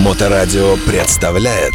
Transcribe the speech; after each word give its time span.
Моторадио 0.00 0.76
представляет 0.86 1.74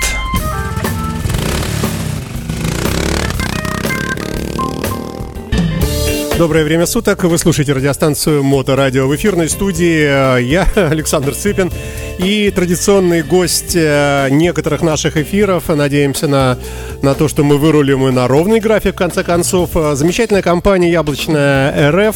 Доброе 6.36 6.64
время 6.64 6.88
суток. 6.88 7.24
Вы 7.24 7.38
слушаете 7.38 7.74
радиостанцию 7.74 8.44
Моторадио 8.44 9.08
в 9.08 9.16
эфирной 9.16 9.48
студии. 9.48 10.42
Я 10.42 10.68
Александр 10.76 11.36
Цыпин 11.36 11.72
и 12.18 12.52
традиционный 12.52 13.22
гость 13.24 13.76
э, 13.76 14.30
некоторых 14.32 14.82
наших 14.82 15.18
эфиров. 15.18 15.68
Надеемся 15.70 16.28
на, 16.28 16.58
на 17.02 17.14
то, 17.14 17.28
что 17.28 17.44
мы 17.44 17.58
вырулим 17.58 18.08
и 18.08 18.12
на 18.12 18.28
ровный 18.28 18.60
график, 18.60 18.94
в 18.96 18.98
конце 18.98 19.24
концов. 19.24 19.72
Замечательная 19.94 20.42
компания 20.42 20.92
«Яблочная 20.92 21.92
РФ» 21.92 22.16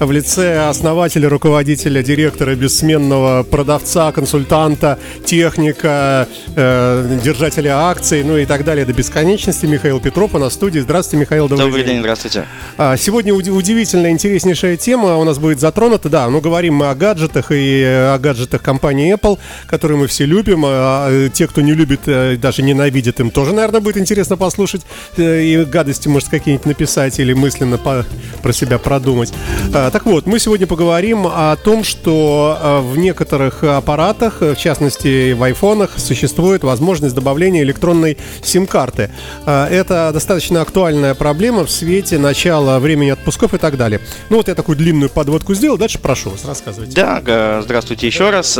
в 0.00 0.10
лице 0.10 0.68
основателя, 0.68 1.28
руководителя, 1.28 2.02
директора, 2.02 2.54
бессменного 2.54 3.42
продавца, 3.44 4.12
консультанта, 4.12 4.98
техника, 5.24 6.28
э, 6.56 7.18
держателя 7.22 7.88
акций, 7.88 8.24
ну 8.24 8.36
и 8.36 8.46
так 8.46 8.64
далее 8.64 8.84
до 8.84 8.92
бесконечности. 8.92 9.66
Михаил 9.66 10.00
Петров 10.00 10.34
у 10.34 10.38
нас 10.38 10.52
в 10.52 10.54
студии. 10.56 10.80
Здравствуйте, 10.80 11.20
Михаил. 11.20 11.48
Добрый, 11.48 11.66
добрый 11.66 11.84
день. 11.84 11.94
день, 11.94 12.00
здравствуйте. 12.00 12.44
А, 12.76 12.96
сегодня 12.96 13.34
удивительная, 13.34 14.10
интереснейшая 14.10 14.76
тема 14.76 15.16
у 15.16 15.24
нас 15.24 15.38
будет 15.38 15.60
затронута. 15.60 16.08
Да, 16.08 16.28
ну 16.28 16.40
говорим 16.40 16.74
мы 16.74 16.90
о 16.90 16.94
гаджетах 16.94 17.46
и 17.50 17.82
о 17.84 18.18
гаджетах 18.18 18.62
компании 18.62 19.14
Apple, 19.14 19.33
которые 19.66 19.98
мы 19.98 20.06
все 20.06 20.24
любим. 20.24 20.64
А, 20.66 21.08
а 21.08 21.28
те, 21.28 21.46
кто 21.46 21.60
не 21.60 21.72
любит, 21.72 22.00
э, 22.06 22.36
даже 22.36 22.62
ненавидит, 22.62 23.20
им 23.20 23.30
тоже, 23.30 23.52
наверное, 23.52 23.80
будет 23.80 23.96
интересно 23.96 24.36
послушать 24.36 24.82
э, 25.16 25.42
и 25.42 25.64
гадости, 25.64 26.08
может, 26.08 26.28
какие-нибудь 26.28 26.66
написать 26.66 27.18
или 27.18 27.32
мысленно 27.32 27.78
по, 27.78 28.04
про 28.42 28.52
себя 28.52 28.78
продумать. 28.78 29.32
А, 29.72 29.90
так 29.90 30.06
вот, 30.06 30.26
мы 30.26 30.38
сегодня 30.38 30.66
поговорим 30.66 31.26
о 31.26 31.56
том, 31.56 31.84
что 31.84 32.82
в 32.84 32.96
некоторых 32.96 33.62
аппаратах, 33.62 34.40
в 34.40 34.56
частности 34.56 35.32
в 35.32 35.42
айфонах, 35.42 35.98
существует 35.98 36.64
возможность 36.64 37.14
добавления 37.14 37.62
электронной 37.62 38.18
сим-карты. 38.42 39.10
Это 39.46 40.10
достаточно 40.12 40.60
актуальная 40.60 41.14
проблема 41.14 41.64
в 41.64 41.70
свете 41.70 42.18
начала 42.18 42.78
времени 42.78 43.10
отпусков 43.10 43.54
и 43.54 43.58
так 43.58 43.76
далее. 43.76 44.00
Ну 44.30 44.36
вот 44.36 44.48
я 44.48 44.54
такую 44.54 44.76
длинную 44.76 45.10
подводку 45.10 45.54
сделал, 45.54 45.76
дальше 45.76 45.98
прошу 45.98 46.30
вас, 46.30 46.44
рассказывайте. 46.44 46.94
Да, 46.94 47.60
здравствуйте 47.62 48.06
еще 48.06 48.30
раз. 48.30 48.58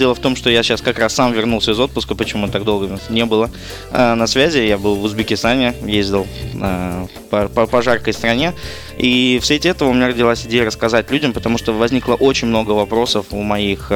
Э, 0.00 0.04
дело 0.04 0.14
в 0.14 0.18
том, 0.18 0.36
что 0.36 0.50
я 0.50 0.62
сейчас 0.62 0.80
как 0.80 0.98
раз 0.98 1.14
сам 1.14 1.32
вернулся 1.32 1.72
из 1.72 1.78
отпуска, 1.78 2.14
почему 2.14 2.48
так 2.48 2.64
долго 2.64 2.98
не 3.10 3.24
было 3.26 3.50
э, 3.92 4.14
на 4.14 4.26
связи. 4.26 4.58
Я 4.58 4.78
был 4.78 4.94
в 4.96 5.04
Узбекистане, 5.04 5.74
ездил 5.84 6.26
э, 6.54 7.06
по, 7.30 7.82
жаркой 7.82 8.12
стране. 8.12 8.54
И 8.98 9.38
в 9.42 9.46
свете 9.46 9.68
этого 9.68 9.90
у 9.90 9.92
меня 9.92 10.08
родилась 10.08 10.46
идея 10.46 10.64
рассказать 10.64 11.10
людям, 11.10 11.32
потому 11.32 11.58
что 11.58 11.72
возникло 11.72 12.14
очень 12.14 12.48
много 12.48 12.72
вопросов 12.72 13.26
у 13.30 13.42
моих 13.42 13.92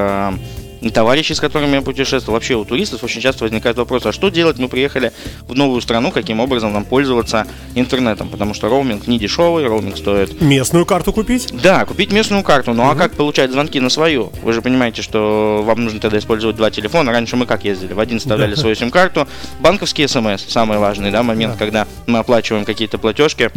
товарищи, 0.90 1.32
с 1.32 1.40
которыми 1.40 1.76
я 1.76 1.82
путешествовал, 1.82 2.34
вообще 2.34 2.54
у 2.54 2.64
туристов 2.64 3.02
очень 3.04 3.20
часто 3.20 3.44
возникает 3.44 3.76
вопрос, 3.76 4.06
а 4.06 4.12
что 4.12 4.28
делать? 4.28 4.58
Мы 4.58 4.68
приехали 4.68 5.12
в 5.48 5.54
новую 5.54 5.80
страну, 5.80 6.10
каким 6.10 6.40
образом 6.40 6.72
нам 6.72 6.84
пользоваться 6.84 7.46
интернетом? 7.74 8.28
Потому 8.28 8.54
что 8.54 8.68
роуминг 8.68 9.06
не 9.06 9.18
дешевый, 9.18 9.66
роуминг 9.66 9.96
стоит... 9.96 10.40
Местную 10.40 10.86
карту 10.86 11.12
купить? 11.12 11.48
Да, 11.62 11.84
купить 11.84 12.12
местную 12.12 12.42
карту. 12.42 12.72
Ну 12.72 12.82
угу. 12.82 12.92
а 12.92 12.94
как 12.94 13.12
получать 13.12 13.50
звонки 13.50 13.80
на 13.80 13.90
свою? 13.90 14.32
Вы 14.42 14.52
же 14.52 14.62
понимаете, 14.62 15.02
что 15.02 15.62
вам 15.64 15.84
нужно 15.84 16.00
тогда 16.00 16.18
использовать 16.18 16.56
два 16.56 16.70
телефона. 16.70 17.12
Раньше 17.12 17.36
мы 17.36 17.46
как 17.46 17.64
ездили? 17.64 17.92
В 17.92 18.00
один 18.00 18.18
вставляли 18.18 18.54
свою 18.54 18.74
сим-карту. 18.74 19.26
Банковский 19.60 20.06
смс, 20.06 20.44
самый 20.46 20.78
важный 20.78 21.10
да, 21.10 21.22
момент, 21.22 21.54
да. 21.54 21.58
когда 21.58 21.86
мы 22.06 22.18
оплачиваем 22.18 22.64
какие-то 22.64 22.98
платежки 22.98 23.50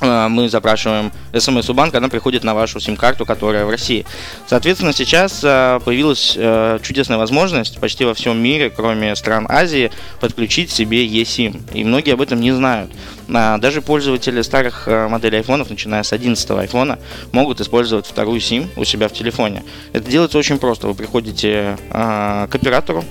мы 0.00 0.48
запрашиваем 0.48 1.10
смс 1.34 1.70
у 1.70 1.74
банка, 1.74 1.98
она 1.98 2.08
приходит 2.08 2.44
на 2.44 2.54
вашу 2.54 2.80
сим-карту, 2.80 3.24
которая 3.24 3.64
в 3.64 3.70
России. 3.70 4.04
Соответственно, 4.46 4.92
сейчас 4.92 5.40
э, 5.42 5.80
появилась 5.84 6.34
э, 6.36 6.78
чудесная 6.82 7.16
возможность 7.16 7.78
почти 7.80 8.04
во 8.04 8.12
всем 8.12 8.38
мире, 8.38 8.68
кроме 8.68 9.16
стран 9.16 9.46
Азии, 9.48 9.90
подключить 10.20 10.70
себе 10.70 11.06
eSIM. 11.06 11.72
И 11.72 11.82
многие 11.84 12.12
об 12.12 12.20
этом 12.20 12.40
не 12.40 12.52
знают. 12.52 12.90
Даже 13.28 13.82
пользователи 13.82 14.42
старых 14.42 14.86
моделей 14.86 15.38
айфонов, 15.38 15.70
начиная 15.70 16.04
с 16.04 16.12
11 16.12 16.48
айфона, 16.50 16.98
могут 17.32 17.60
использовать 17.60 18.06
вторую 18.06 18.38
SIM 18.40 18.68
у 18.76 18.84
себя 18.84 19.08
в 19.08 19.12
телефоне. 19.12 19.64
Это 19.92 20.08
делается 20.08 20.38
очень 20.38 20.58
просто. 20.58 20.86
Вы 20.86 20.94
приходите 20.94 21.76
к 21.90 22.48
оператору, 22.52 23.04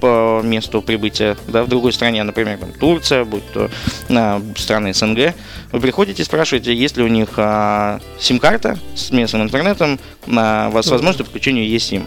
по 0.00 0.40
месту 0.42 0.82
прибытия 0.82 1.36
да, 1.48 1.64
в 1.64 1.68
другой 1.68 1.92
стране, 1.92 2.22
например, 2.22 2.58
там, 2.58 2.72
Турция, 2.72 3.24
будь 3.24 3.50
то 3.52 3.70
а, 4.10 4.42
страны 4.56 4.94
СНГ, 4.94 5.34
вы 5.72 5.80
приходите 5.80 6.22
и 6.22 6.24
спрашиваете, 6.24 6.74
есть 6.74 6.96
ли 6.96 7.02
у 7.02 7.08
них 7.08 7.30
а, 7.36 8.00
сим-карта 8.18 8.78
с 8.94 9.10
местным 9.10 9.42
интернетом, 9.42 9.98
а, 10.28 10.68
у 10.68 10.72
вас 10.72 10.86
возможность 10.88 11.24
подключения 11.24 11.66
есть 11.66 11.86
сим. 11.86 12.06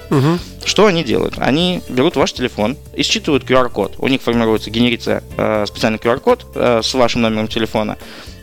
Что 0.66 0.86
они 0.86 1.04
делают? 1.04 1.36
Они 1.38 1.82
берут 1.90 2.16
ваш 2.16 2.34
телефон 2.34 2.78
и 2.94 3.04
считывают 3.04 3.44
QR-код. 3.44 3.96
У 3.98 4.08
них 4.08 4.22
формируется, 4.22 4.70
генерится 4.70 5.24
а, 5.38 5.66
специальный 5.66 6.00
QR-код 6.00 6.46
а, 6.56 6.82
с 6.84 6.94
вашим 6.94 7.22
номером 7.22 7.48
телефона. 7.48 7.98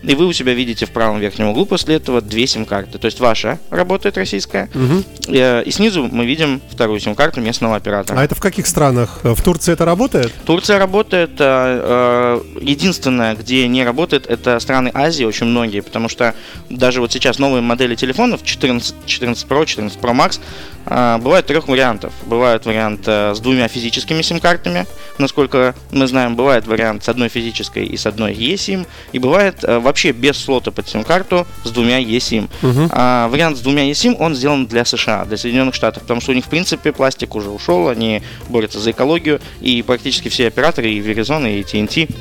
И 0.07 0.15
вы 0.15 0.27
у 0.27 0.33
себя 0.33 0.55
видите 0.55 0.87
в 0.87 0.91
правом 0.91 1.19
верхнем 1.19 1.49
углу 1.49 1.67
после 1.67 1.97
этого 1.97 2.21
две 2.21 2.47
сим-карты. 2.47 2.99
То 2.99 3.07
есть 3.07 3.21
ваша 3.21 3.59
работает 3.71 4.17
российская, 4.17 4.71
угу. 4.75 5.03
и, 5.29 5.63
и 5.67 5.71
снизу 5.71 6.09
мы 6.11 6.25
видим 6.27 6.61
вторую 6.71 7.01
сим-карту 7.01 7.41
местного 7.41 7.77
оператора. 7.77 8.19
А 8.19 8.25
это 8.25 8.35
в 8.35 8.41
каких 8.41 8.67
странах? 8.67 9.21
В 9.23 9.43
Турции 9.43 9.73
это 9.73 9.85
работает? 9.85 10.33
Турция 10.45 10.79
работает. 10.79 11.33
А, 11.41 12.41
а, 12.41 12.61
единственное, 12.61 13.35
где 13.35 13.67
не 13.67 13.85
работает, 13.85 14.27
это 14.27 14.59
страны 14.61 14.91
Азии, 14.95 15.25
очень 15.25 15.47
многие, 15.47 15.81
потому 15.81 16.09
что 16.09 16.35
даже 16.71 17.01
вот 17.01 17.13
сейчас 17.13 17.39
новые 17.39 17.63
модели 17.63 17.95
телефонов 17.95 18.45
14, 18.45 18.95
14 19.07 19.47
Pro, 19.47 19.67
14 19.67 19.99
Pro 19.99 20.15
Max 20.15 20.41
а, 20.87 21.19
бывает 21.19 21.47
трех 21.47 21.69
вариантов. 21.69 22.13
Бывает 22.27 22.65
вариант 22.65 23.03
э, 23.07 23.35
с 23.35 23.41
двумя 23.41 23.67
физическими 23.67 24.23
сим-картами, 24.23 24.87
насколько 25.19 25.75
мы 25.91 26.07
знаем. 26.07 26.37
Бывает 26.37 26.67
вариант 26.67 27.05
с 27.05 27.09
одной 27.09 27.29
физической 27.29 27.85
и 27.85 27.97
с 27.97 28.07
одной 28.07 28.35
eSIM. 28.35 28.87
И 29.13 29.19
бывает 29.19 29.65
э, 29.65 29.79
вообще 29.81 29.96
без 30.13 30.37
слота 30.37 30.71
под 30.71 30.89
сим-карту 30.89 31.47
с 31.65 31.71
двумя 31.71 32.01
eSIM. 32.03 32.49
Угу. 32.63 32.89
А, 32.91 33.29
вариант 33.29 33.59
с 33.59 33.61
двумя 33.61 33.91
eSIM, 33.91 34.17
он 34.19 34.35
сделан 34.35 34.67
для 34.67 34.85
США, 34.85 35.25
для 35.25 35.37
Соединенных 35.37 35.75
Штатов, 35.75 36.03
потому 36.03 36.21
что 36.21 36.33
у 36.33 36.35
них, 36.35 36.45
в 36.45 36.49
принципе, 36.49 36.93
пластик 36.93 37.35
уже 37.35 37.51
ушел, 37.51 37.89
они 37.89 38.23
борются 38.49 38.81
за 38.81 38.91
экологию, 38.91 39.41
и 39.61 39.83
практически 39.83 40.29
все 40.29 40.47
операторы, 40.49 40.91
и 40.91 41.01
Verizon, 41.01 41.51
и 41.51 41.63
TNT, 41.63 42.15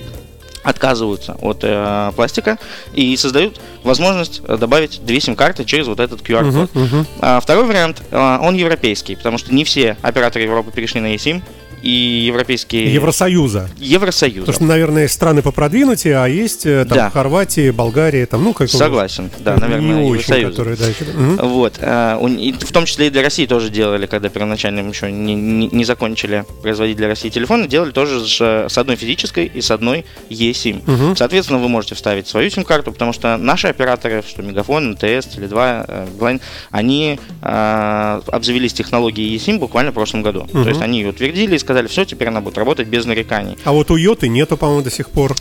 отказываются 0.66 1.38
от 1.42 1.60
э, 1.62 2.12
пластика 2.16 2.58
и 2.94 3.16
создают 3.18 3.62
возможность 3.84 4.42
э, 4.48 4.58
добавить 4.58 5.06
две 5.06 5.20
сим-карты 5.20 5.64
через 5.64 5.86
вот 5.86 6.00
этот 6.00 6.22
QR-код. 6.22 6.72
Uh-huh, 6.72 6.90
uh-huh. 6.90 7.06
А, 7.22 7.40
второй 7.40 7.66
вариант, 7.66 8.02
э, 8.10 8.40
он 8.42 8.56
европейский, 8.56 9.16
потому 9.16 9.38
что 9.38 9.54
не 9.54 9.64
все 9.64 9.96
операторы 10.02 10.44
Европы 10.44 10.72
перешли 10.72 11.02
на 11.02 11.14
eSIM, 11.14 11.44
и 11.86 12.26
европейские... 12.26 12.92
Евросоюза. 12.92 13.70
Евросоюза. 13.78 14.40
Потому 14.40 14.56
что, 14.56 14.64
наверное, 14.64 15.04
есть 15.04 15.14
страны 15.14 15.44
попродвинутее, 15.44 16.18
а 16.18 16.28
есть 16.28 16.66
э, 16.66 16.84
там 16.84 16.98
да. 16.98 17.10
Хорватия, 17.12 17.72
Болгария, 17.72 18.26
там, 18.26 18.44
ну, 18.44 18.54
как 18.54 18.70
Согласен, 18.70 19.30
да, 19.40 19.56
наверное, 19.58 20.00
не 20.00 20.10
очень, 20.10 20.50
которые, 20.50 20.78
да, 20.78 20.88
еще... 20.88 21.04
угу. 21.04 21.48
Вот. 21.48 21.76
Э, 21.80 22.18
в 22.18 22.72
том 22.72 22.88
числе 22.88 23.08
и 23.08 23.10
для 23.12 23.22
России 23.22 23.46
тоже 23.46 23.70
делали, 23.70 24.08
когда 24.08 24.30
первоначально 24.30 24.80
еще 24.80 25.12
не, 25.12 25.36
не, 25.36 25.68
не 25.68 25.86
закончили 25.86 26.44
производить 26.64 26.98
для 26.98 27.08
России 27.08 27.30
телефоны, 27.30 27.68
делали 27.68 27.92
тоже 27.92 28.26
с, 28.26 28.42
с 28.42 28.78
одной 28.80 28.96
физической 28.96 29.46
и 29.46 29.62
с 29.62 29.70
одной 29.70 30.06
eSIM. 30.32 30.82
Угу. 30.92 31.16
Соответственно, 31.16 31.60
вы 31.60 31.70
можете 31.70 31.94
вставить 31.94 32.28
свою 32.28 32.50
сим-карту, 32.50 32.94
потому 32.94 33.14
что 33.14 33.38
наши 33.38 33.68
операторы, 33.68 34.24
что 34.28 34.42
Мегафон, 34.42 34.94
МТС, 34.94 35.28
Теле2, 35.38 36.18
Билайн, 36.18 36.42
они 36.72 37.20
э, 37.44 38.22
обзавелись 38.26 38.74
технологией 38.74 39.38
eSIM 39.38 39.60
буквально 39.60 39.92
в 39.92 39.94
прошлом 39.94 40.24
году. 40.24 40.48
Угу. 40.52 40.64
То 40.64 40.70
есть 40.70 40.82
они 40.82 41.02
ее 41.02 41.10
утвердили 41.10 41.56
и 41.56 41.60
сказали, 41.60 41.75
сказали, 41.76 41.88
все, 41.88 42.06
теперь 42.06 42.30
она 42.30 42.40
будет 42.40 42.58
работать 42.58 42.88
без 42.88 43.06
нареканий. 43.06 43.58
А 43.66 43.74
вот 43.74 43.92
у 43.92 43.98
Йоты 43.98 44.30
нету, 44.30 44.56
по-моему, 44.56 44.82
до 44.82 44.90
сих 44.90 45.10
пор. 45.10 45.36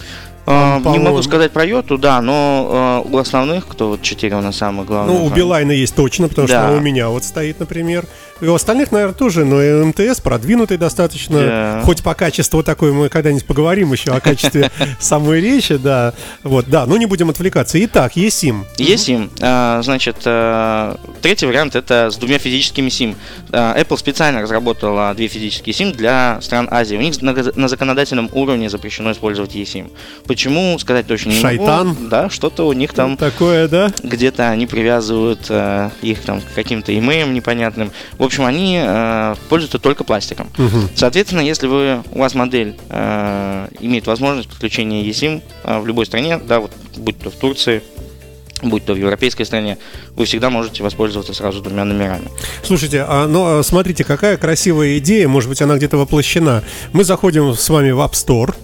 А, 0.46 0.80
не 0.84 0.98
могу 0.98 1.22
сказать 1.22 1.52
про 1.52 1.64
Йоту, 1.64 1.96
да, 1.98 2.20
но 2.20 3.02
э, 3.06 3.08
у 3.10 3.18
основных, 3.18 3.66
кто 3.66 3.90
вот 3.90 4.02
4 4.02 4.36
у 4.36 4.40
нас 4.40 4.56
самых 4.56 4.86
главных. 4.86 5.14
Ну, 5.16 5.24
у 5.24 5.30
Билайна 5.30 5.72
есть 5.72 5.94
точно, 5.94 6.28
потому 6.28 6.48
да. 6.48 6.66
что 6.66 6.76
у 6.76 6.80
меня 6.80 7.08
вот 7.08 7.24
стоит, 7.24 7.60
например. 7.60 8.04
И 8.40 8.46
у 8.46 8.54
остальных, 8.54 8.90
наверное, 8.92 9.14
тоже, 9.14 9.44
но 9.44 9.86
МТС 9.86 10.20
продвинутый 10.20 10.76
достаточно. 10.76 11.38
Да. 11.38 11.82
Хоть 11.84 12.02
по 12.02 12.14
качеству 12.14 12.62
такой, 12.62 12.92
мы 12.92 13.08
когда-нибудь 13.08 13.46
поговорим 13.46 13.92
еще 13.92 14.10
о 14.10 14.20
качестве 14.20 14.70
самой 14.98 15.40
речи, 15.40 15.76
да. 15.76 16.12
Вот, 16.42 16.66
да, 16.68 16.84
ну 16.84 16.96
не 16.96 17.06
будем 17.06 17.30
отвлекаться. 17.30 17.82
Итак, 17.84 18.16
eSIM. 18.16 18.64
eSIM. 18.76 19.30
А, 19.40 19.80
значит, 19.82 20.16
а, 20.26 20.98
третий 21.22 21.46
вариант 21.46 21.76
это 21.76 22.10
с 22.10 22.16
двумя 22.16 22.38
физическими 22.38 22.88
SIM. 22.88 23.16
А, 23.52 23.80
Apple 23.80 23.96
специально 23.96 24.42
разработала 24.42 25.14
две 25.14 25.28
физические 25.28 25.72
SIM 25.72 25.94
для 25.94 26.38
стран 26.42 26.68
Азии. 26.70 26.96
У 26.96 27.00
них 27.00 27.22
на 27.22 27.68
законодательном 27.68 28.28
уровне 28.32 28.68
запрещено 28.68 29.12
использовать 29.12 29.54
eSIM. 29.54 29.90
Почему, 30.34 30.76
сказать 30.80 31.06
точно 31.06 31.30
не 31.30 31.40
Шайтан. 31.40 31.88
могу. 31.88 32.08
Да, 32.08 32.28
что-то 32.28 32.66
у 32.66 32.72
них 32.72 32.92
там... 32.92 33.16
Такое, 33.16 33.68
да? 33.68 33.92
Где-то 34.02 34.50
они 34.50 34.66
привязывают 34.66 35.48
их 36.02 36.22
там 36.22 36.40
к 36.40 36.54
каким-то 36.56 36.96
имеям 36.98 37.32
непонятным. 37.34 37.92
В 38.18 38.22
общем, 38.24 38.44
они 38.44 38.80
э, 38.82 39.36
пользуются 39.48 39.78
только 39.78 40.02
пластиком. 40.02 40.48
Угу. 40.58 40.88
Соответственно, 40.96 41.40
если 41.40 41.68
вы, 41.68 42.02
у 42.10 42.18
вас 42.18 42.34
модель 42.34 42.74
э, 42.88 43.68
имеет 43.78 44.08
возможность 44.08 44.48
подключения 44.48 45.04
eSIM 45.08 45.40
э, 45.62 45.78
в 45.78 45.86
любой 45.86 46.06
стране, 46.06 46.38
да, 46.38 46.58
вот 46.58 46.72
будь 46.96 47.16
то 47.20 47.30
в 47.30 47.34
Турции, 47.34 47.80
будь 48.62 48.84
то 48.84 48.94
в 48.94 48.96
европейской 48.96 49.44
стране, 49.44 49.78
вы 50.16 50.24
всегда 50.24 50.50
можете 50.50 50.82
воспользоваться 50.82 51.32
сразу 51.34 51.60
двумя 51.60 51.84
номерами. 51.84 52.28
Слушайте, 52.62 53.04
а, 53.06 53.26
ну, 53.26 53.58
а 53.58 53.62
смотрите, 53.62 54.04
какая 54.04 54.36
красивая 54.36 54.98
идея, 54.98 55.28
может 55.28 55.48
быть, 55.48 55.62
она 55.62 55.76
где-то 55.76 55.96
воплощена. 55.96 56.64
Мы 56.92 57.04
заходим 57.04 57.54
с 57.54 57.68
вами 57.68 57.90
в 57.90 58.00
App 58.00 58.12
Store, 58.12 58.50
э, 58.50 58.63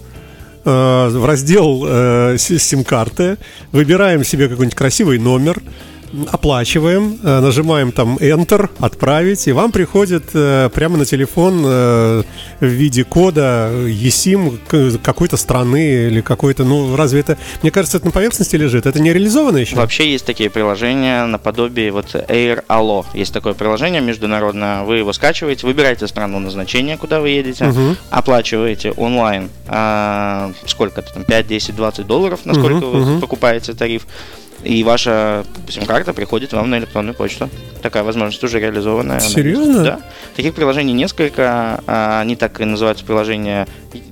в 0.69 1.25
раздел 1.25 1.83
э, 1.87 2.37
сим-карты, 2.37 3.37
выбираем 3.71 4.23
себе 4.23 4.47
какой-нибудь 4.47 4.77
красивый 4.77 5.19
номер, 5.19 5.61
оплачиваем, 6.31 7.19
э, 7.23 7.39
нажимаем 7.39 7.91
там 7.91 8.17
Enter, 8.17 8.69
отправить, 8.79 9.47
и 9.47 9.51
вам 9.51 9.71
приходит 9.71 10.23
э, 10.33 10.69
прямо 10.73 10.97
на 10.97 11.05
телефон 11.05 11.63
э, 11.65 12.23
в 12.59 12.65
виде 12.65 13.03
кода 13.03 13.69
eSIM 13.71 14.99
какой-то 15.01 15.37
страны 15.37 16.07
или 16.07 16.21
какой-то, 16.21 16.63
ну, 16.63 16.95
разве 16.95 17.21
это, 17.21 17.37
мне 17.61 17.71
кажется, 17.71 17.97
это 17.97 18.07
на 18.07 18.11
поверхности 18.11 18.55
лежит, 18.55 18.85
это 18.85 18.99
не 18.99 19.13
реализовано 19.13 19.57
еще? 19.57 19.75
Вообще 19.75 20.11
есть 20.11 20.25
такие 20.25 20.49
приложения 20.49 21.25
наподобие 21.25 21.91
вот 21.91 22.13
Air 22.13 22.63
Allo, 22.67 23.05
есть 23.13 23.33
такое 23.33 23.53
приложение 23.53 24.01
международное, 24.01 24.83
вы 24.83 24.97
его 24.97 25.13
скачиваете, 25.13 25.65
выбираете 25.65 26.07
страну 26.07 26.39
назначения, 26.39 26.97
куда 26.97 27.19
вы 27.19 27.29
едете, 27.29 27.67
угу. 27.67 27.95
оплачиваете 28.09 28.91
онлайн, 28.91 29.49
а, 29.67 30.51
сколько 30.65 31.01
это 31.01 31.13
там, 31.13 31.23
5, 31.23 31.47
10, 31.47 31.75
20 31.75 32.07
долларов, 32.07 32.41
насколько 32.45 32.85
угу, 32.85 32.97
вы 32.97 33.13
угу. 33.13 33.21
покупаете 33.21 33.73
тариф, 33.73 34.05
и 34.63 34.83
ваша 34.83 35.43
сим-карта 35.69 36.13
приходит 36.13 36.53
вам 36.53 36.69
на 36.69 36.77
электронную 36.77 37.15
почту. 37.15 37.49
Такая 37.81 38.03
возможность 38.03 38.43
уже 38.43 38.59
реализованная. 38.59 39.19
Серьезно? 39.19 39.83
Да. 39.83 39.99
Таких 40.35 40.53
приложений 40.53 40.93
несколько. 40.93 41.81
А, 41.87 42.21
они 42.21 42.35
так 42.35 42.61
и 42.61 42.65
называются 42.65 43.03
приложения 43.03 43.67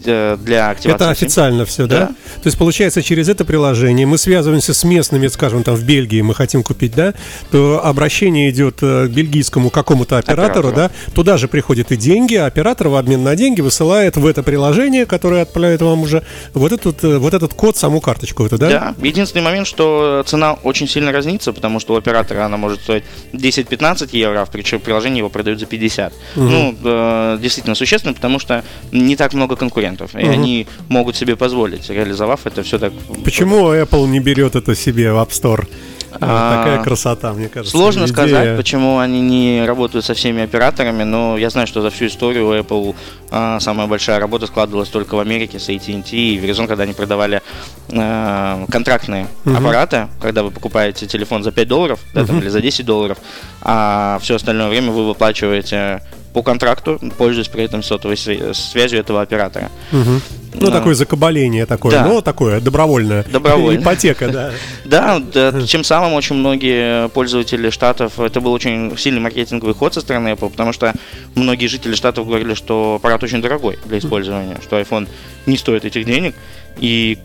э, 0.06 0.38
для 0.40 0.70
активации. 0.72 0.96
Это 0.96 1.10
официально 1.12 1.66
все, 1.66 1.86
да? 1.86 2.00
да? 2.00 2.08
То 2.08 2.48
есть, 2.48 2.58
получается, 2.58 3.04
через 3.04 3.30
это 3.30 3.46
приложение 3.46 4.08
мы 4.08 4.18
связываемся 4.18 4.74
с 4.74 4.84
местными, 4.84 5.28
скажем, 5.28 5.64
там 5.64 5.76
в 5.76 5.84
Бельгии 5.84 6.22
мы 6.22 6.34
хотим 6.34 6.64
купить, 6.64 6.96
да? 6.96 7.14
То 7.52 7.82
обращение 7.84 8.50
идет 8.50 8.80
э, 8.82 9.08
к 9.08 9.12
бельгийскому 9.12 9.70
какому-то 9.70 10.18
оператору, 10.18 10.70
оператору. 10.70 10.90
да? 11.06 11.14
Туда 11.14 11.38
же 11.38 11.48
приходят 11.48 11.92
и 11.92 11.96
деньги, 11.96 12.36
а 12.36 12.48
оператор 12.48 12.88
в 12.88 12.96
обмен 12.96 13.24
на 13.24 13.36
деньги 13.36 13.62
высылает 13.62 14.18
в 14.18 14.26
это 14.26 14.42
приложение, 14.42 15.06
которое 15.06 15.44
отправляет 15.44 15.82
вам 15.82 16.02
уже 16.02 16.24
вот 16.56 16.72
этот, 16.72 17.04
э, 17.04 17.18
вот 17.20 17.36
этот 17.36 17.54
код, 17.54 17.78
саму 17.78 18.02
карточку 18.02 18.46
эту, 18.46 18.58
да? 18.58 18.70
Да. 18.70 18.96
Единственный 19.06 19.44
момент, 19.44 19.68
что 19.68 20.24
цена 20.26 20.39
очень 20.64 20.88
сильно 20.88 21.12
разнится, 21.12 21.54
потому 21.54 21.80
что 21.80 21.94
у 21.94 21.98
оператора 21.98 22.46
она 22.46 22.58
может 22.58 22.82
стоить 22.82 23.04
10-15 23.34 24.10
евро, 24.12 24.42
а 24.42 24.46
в 24.46 24.50
приложении 24.50 25.20
его 25.20 25.30
продают 25.30 25.60
за 25.60 25.66
50. 25.66 26.14
Угу. 26.14 26.44
Ну, 26.44 26.76
э, 26.84 27.38
действительно 27.42 27.76
существенно, 27.76 28.14
потому 28.14 28.40
что 28.40 28.64
не 28.92 29.16
так 29.16 29.34
много 29.34 29.56
конкурентов, 29.56 30.14
угу. 30.14 30.24
и 30.24 30.28
они 30.28 30.68
могут 30.90 31.16
себе 31.16 31.36
позволить, 31.36 31.90
реализовав 31.90 32.46
это 32.46 32.64
все 32.64 32.80
так. 32.80 32.94
Почему 33.24 33.74
Apple 33.74 34.08
не 34.08 34.20
берет 34.20 34.56
это 34.56 34.76
себе 34.76 35.12
в 35.12 35.16
App 35.16 35.30
Store? 35.30 35.68
А, 36.14 36.64
такая 36.64 36.84
красота, 36.84 37.34
мне 37.34 37.50
кажется. 37.50 37.72
Сложно 37.72 38.06
идея. 38.06 38.14
сказать, 38.14 38.58
почему 38.58 39.00
они 39.00 39.22
не 39.22 39.66
работают 39.66 40.06
со 40.06 40.14
всеми 40.14 40.44
операторами, 40.44 41.04
но 41.04 41.38
я 41.38 41.50
знаю, 41.50 41.68
что 41.68 41.82
за 41.82 41.90
всю 41.90 42.08
историю 42.08 42.48
у 42.48 42.54
Apple 42.54 42.96
а, 43.32 43.60
самая 43.60 43.88
большая 43.88 44.20
работа 44.20 44.48
складывалась 44.48 44.90
только 44.90 45.16
в 45.16 45.20
Америке 45.20 45.60
с 45.60 45.70
AT&T 45.70 46.16
и 46.16 46.40
Verizon, 46.40 46.68
когда 46.68 46.84
они 46.84 46.94
продавали 46.94 47.42
а, 47.92 48.66
контрактные 48.70 49.28
uh-huh. 49.46 49.58
аппараты, 49.58 50.08
когда 50.22 50.44
вы 50.44 50.52
покупаете 50.52 51.06
телефон 51.08 51.44
за 51.44 51.52
5 51.52 51.68
долларов 51.68 52.00
да, 52.14 52.26
там, 52.26 52.40
или 52.40 52.50
за 52.50 52.62
10 52.62 52.86
долларов, 52.86 53.18
а 53.62 54.20
все 54.22 54.36
остальное 54.36 54.70
время 54.70 54.92
вы 54.92 55.06
выплачиваете 55.08 56.02
по 56.34 56.44
контракту, 56.44 57.00
пользуясь 57.18 57.48
при 57.48 57.64
этом 57.64 57.84
сотовой 57.84 58.18
связью 58.18 59.00
этого 59.00 59.22
оператора. 59.22 59.70
Угу. 59.92 60.22
Ну, 60.54 60.68
а. 60.70 60.72
такое 60.72 60.96
закабаление 60.96 61.66
такое, 61.66 61.92
да. 61.92 62.06
ну, 62.06 62.22
такое 62.22 62.60
добровольное. 62.60 63.24
Добровольное. 63.24 63.82
Ипотека, 63.84 64.30
да. 64.30 64.52
Да, 64.86 65.20
да, 65.20 65.62
тем 65.62 65.84
самым 65.84 66.14
очень 66.14 66.36
многие 66.36 67.10
пользователи 67.10 67.70
Штатов, 67.70 68.20
это 68.20 68.42
был 68.42 68.52
очень 68.54 68.98
сильный 68.98 69.22
маркетинговый 69.22 69.76
ход 69.76 69.94
со 69.94 70.02
стороны 70.02 70.30
Apple, 70.30 70.50
потому 70.50 70.74
что 70.74 70.94
многие 71.36 71.68
жители 71.68 71.94
Штатов 71.94 72.26
говорили, 72.26 72.56
что 72.56 72.96
аппарат 72.96 73.22
очень 73.24 73.42
дорогой 73.42 73.78
для 73.86 74.00
использования, 74.00 74.58
что 74.64 74.80
iPhone 74.80 75.08
не 75.46 75.58
стоит 75.58 75.86
этих 75.86 76.06
денег, 76.06 76.36
и 76.78 77.20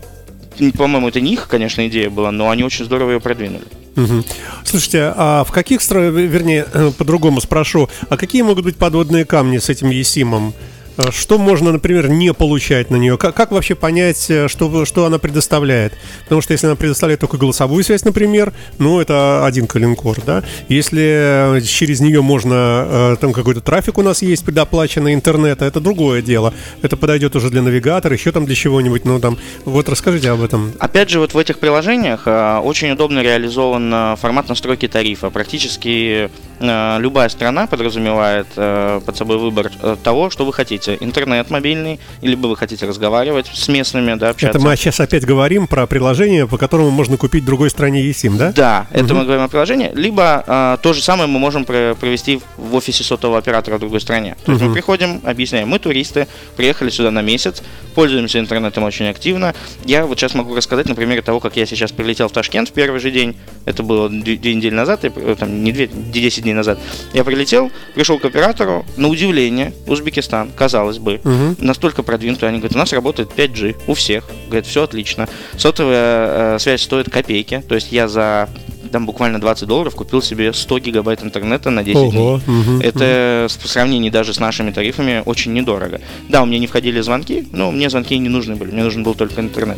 по-моему, 0.77 1.09
это 1.09 1.19
не 1.19 1.33
их, 1.33 1.47
конечно, 1.47 1.85
идея 1.87 2.09
была, 2.09 2.31
но 2.31 2.49
они 2.49 2.63
очень 2.63 2.85
здорово 2.85 3.11
ее 3.11 3.19
продвинули. 3.19 3.63
Угу. 3.95 4.23
Слушайте, 4.63 5.13
а 5.15 5.43
в 5.43 5.51
каких 5.51 5.81
странах, 5.81 6.13
вернее, 6.13 6.65
э, 6.73 6.91
по-другому 6.97 7.41
спрошу, 7.41 7.89
а 8.09 8.17
какие 8.17 8.41
могут 8.41 8.63
быть 8.63 8.77
подводные 8.77 9.25
камни 9.25 9.57
с 9.57 9.69
этим 9.69 9.89
ЕСИМом? 9.89 10.53
Э, 10.97 11.11
что 11.11 11.37
можно, 11.37 11.71
например, 11.71 12.09
не 12.09 12.33
получать 12.33 12.89
на 12.89 12.95
нее? 12.95 13.17
Как, 13.17 13.35
как 13.35 13.51
вообще 13.51 13.75
понять, 13.75 14.29
э, 14.29 14.47
что, 14.47 14.85
что 14.85 15.05
она 15.05 15.19
предоставляет? 15.19 15.93
Потому 16.23 16.41
что 16.41 16.53
если 16.53 16.67
она 16.67 16.75
предоставляет 16.75 17.19
только 17.19 17.37
голосовую 17.37 17.83
связь, 17.83 18.03
например, 18.05 18.53
ну, 18.79 18.99
это 18.99 19.45
один 19.45 19.67
калинкор, 19.67 20.17
да? 20.25 20.43
Если 20.69 21.61
через 21.65 21.99
нее 21.99 22.21
можно, 22.21 23.17
там 23.19 23.33
какой-то 23.33 23.61
трафик 23.61 23.97
у 23.97 24.01
нас 24.01 24.21
есть 24.21 24.45
предоплаченный 24.45 25.13
интернета, 25.13 25.65
это 25.65 25.79
другое 25.79 26.21
дело. 26.21 26.53
Это 26.81 26.97
подойдет 26.97 27.35
уже 27.35 27.49
для 27.49 27.61
навигатора, 27.61 28.13
еще 28.15 28.31
там 28.31 28.45
для 28.45 28.55
чего-нибудь, 28.55 29.05
ну, 29.05 29.19
там, 29.19 29.37
вот 29.65 29.89
расскажите 29.89 30.29
об 30.29 30.41
этом. 30.41 30.73
Опять 30.79 31.09
же, 31.09 31.19
вот 31.19 31.33
в 31.33 31.37
этих 31.37 31.59
приложениях 31.59 32.27
очень 32.27 32.91
удобно 32.91 33.21
реализован 33.21 34.15
формат 34.17 34.49
настройки 34.49 34.87
тарифа. 34.87 35.29
Практически 35.29 36.29
любая 36.59 37.29
страна 37.29 37.67
подразумевает 37.67 38.47
под 38.55 39.17
собой 39.17 39.37
выбор 39.37 39.71
того, 40.03 40.29
что 40.29 40.45
вы 40.45 40.53
хотите 40.53 40.84
хотите 40.85 41.03
интернет 41.03 41.49
мобильный, 41.49 41.99
либо 42.21 42.47
вы 42.47 42.55
хотите 42.55 42.85
разговаривать 42.85 43.47
с 43.53 43.67
местными, 43.67 44.15
да, 44.15 44.29
общаться. 44.29 44.57
Это 44.57 44.65
мы 44.65 44.75
сейчас 44.75 44.99
опять 44.99 45.25
говорим 45.25 45.67
про 45.67 45.87
приложение, 45.87 46.47
по 46.47 46.57
которому 46.57 46.91
можно 46.91 47.17
купить 47.17 47.43
в 47.43 47.45
другой 47.45 47.69
стране 47.69 48.01
eSIM, 48.09 48.37
да? 48.37 48.51
Да, 48.51 48.87
это 48.91 49.05
угу. 49.05 49.15
мы 49.15 49.23
говорим 49.23 49.43
о 49.43 49.47
приложении. 49.47 49.91
Либо 49.93 50.43
а, 50.47 50.77
то 50.77 50.93
же 50.93 51.01
самое 51.01 51.27
мы 51.27 51.39
можем 51.39 51.65
провести 51.65 52.41
в 52.57 52.75
офисе 52.75 53.03
сотового 53.03 53.37
оператора 53.37 53.77
в 53.77 53.79
другой 53.79 54.01
стране. 54.01 54.35
То 54.45 54.51
есть 54.51 54.61
угу. 54.61 54.69
мы 54.69 54.73
приходим, 54.73 55.21
объясняем, 55.23 55.67
мы 55.67 55.79
туристы, 55.79 56.27
приехали 56.55 56.89
сюда 56.89 57.11
на 57.11 57.21
месяц, 57.21 57.61
пользуемся 57.95 58.39
интернетом 58.39 58.83
очень 58.83 59.07
активно. 59.07 59.53
Я 59.85 60.05
вот 60.05 60.19
сейчас 60.19 60.33
могу 60.35 60.55
рассказать 60.55 60.87
на 60.87 60.95
примере 60.95 61.21
того, 61.21 61.39
как 61.39 61.57
я 61.57 61.65
сейчас 61.65 61.91
прилетел 61.91 62.27
в 62.27 62.31
Ташкент 62.31 62.69
в 62.69 62.73
первый 62.73 62.99
же 62.99 63.11
день. 63.11 63.35
Это 63.65 63.83
было 63.83 64.09
две, 64.09 64.53
недели 64.53 64.73
назад, 64.73 65.05
там, 65.39 65.63
не 65.63 65.71
две, 65.71 65.87
10 65.87 66.43
дней 66.43 66.53
назад. 66.53 66.79
Я 67.13 67.23
прилетел, 67.23 67.71
пришел 67.93 68.19
к 68.19 68.25
оператору, 68.25 68.85
на 68.97 69.07
удивление, 69.07 69.73
Узбекистан, 69.87 70.51
Казахстан, 70.55 70.74
казалось 70.75 70.99
бы, 70.99 71.21
угу. 71.23 71.55
настолько 71.59 72.03
продвинутые. 72.03 72.49
Они 72.49 72.57
говорят, 72.57 72.75
у 72.75 72.79
нас 72.79 72.91
работает 72.91 73.29
5G 73.35 73.75
у 73.87 73.93
всех. 73.93 74.25
Говорят, 74.47 74.65
все 74.65 74.83
отлично. 74.83 75.27
Сотовая 75.57 76.55
э, 76.55 76.59
связь 76.59 76.81
стоит 76.81 77.09
копейки. 77.09 77.63
То 77.67 77.75
есть 77.75 77.93
я 77.93 78.09
за 78.09 78.49
там 78.91 79.05
буквально 79.05 79.39
20 79.39 79.67
долларов 79.67 79.95
купил 79.95 80.21
себе 80.21 80.53
100 80.53 80.79
гигабайт 80.79 81.23
интернета 81.23 81.69
на 81.69 81.83
10 81.83 81.95
Ого, 81.95 82.11
дней. 82.11 82.59
Угу, 82.59 82.81
Это 82.81 83.47
угу. 83.47 83.63
в 83.63 83.69
сравнении 83.69 84.09
даже 84.09 84.33
с 84.33 84.39
нашими 84.39 84.71
тарифами 84.71 85.23
очень 85.25 85.53
недорого. 85.53 86.01
Да, 86.29 86.43
у 86.43 86.45
меня 86.45 86.59
не 86.59 86.67
входили 86.67 86.99
звонки, 87.01 87.47
но 87.51 87.71
мне 87.71 87.89
звонки 87.89 88.17
не 88.17 88.29
нужны 88.29 88.55
были, 88.55 88.71
мне 88.71 88.83
нужен 88.83 89.03
был 89.03 89.15
только 89.15 89.41
интернет. 89.41 89.77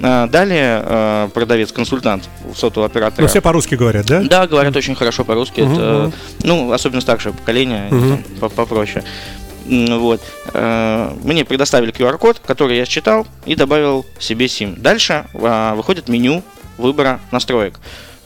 А, 0.00 0.28
далее 0.28 0.82
э, 0.84 1.28
продавец-консультант 1.34 2.28
сотового 2.54 2.86
оператора. 2.86 3.22
Ну, 3.22 3.28
все 3.28 3.40
по-русски 3.40 3.74
говорят, 3.74 4.06
да? 4.06 4.22
Да, 4.22 4.46
говорят 4.46 4.76
очень 4.76 4.94
хорошо 4.94 5.24
по-русски. 5.24 5.62
Угу, 5.62 5.72
это, 5.72 6.12
ну, 6.44 6.72
особенно 6.72 7.00
старшее 7.00 7.32
поколение, 7.32 7.88
угу. 7.90 8.18
там, 8.40 8.50
попроще. 8.50 9.04
Вот. 9.68 10.20
Э, 10.54 11.12
мне 11.22 11.44
предоставили 11.44 11.92
QR-код, 11.92 12.40
который 12.44 12.76
я 12.76 12.86
считал 12.86 13.26
и 13.44 13.54
добавил 13.54 14.06
себе 14.18 14.46
SIM. 14.46 14.80
Дальше 14.80 15.26
а, 15.34 15.74
выходит 15.74 16.08
меню 16.08 16.42
выбора 16.78 17.20
настроек. 17.30 17.78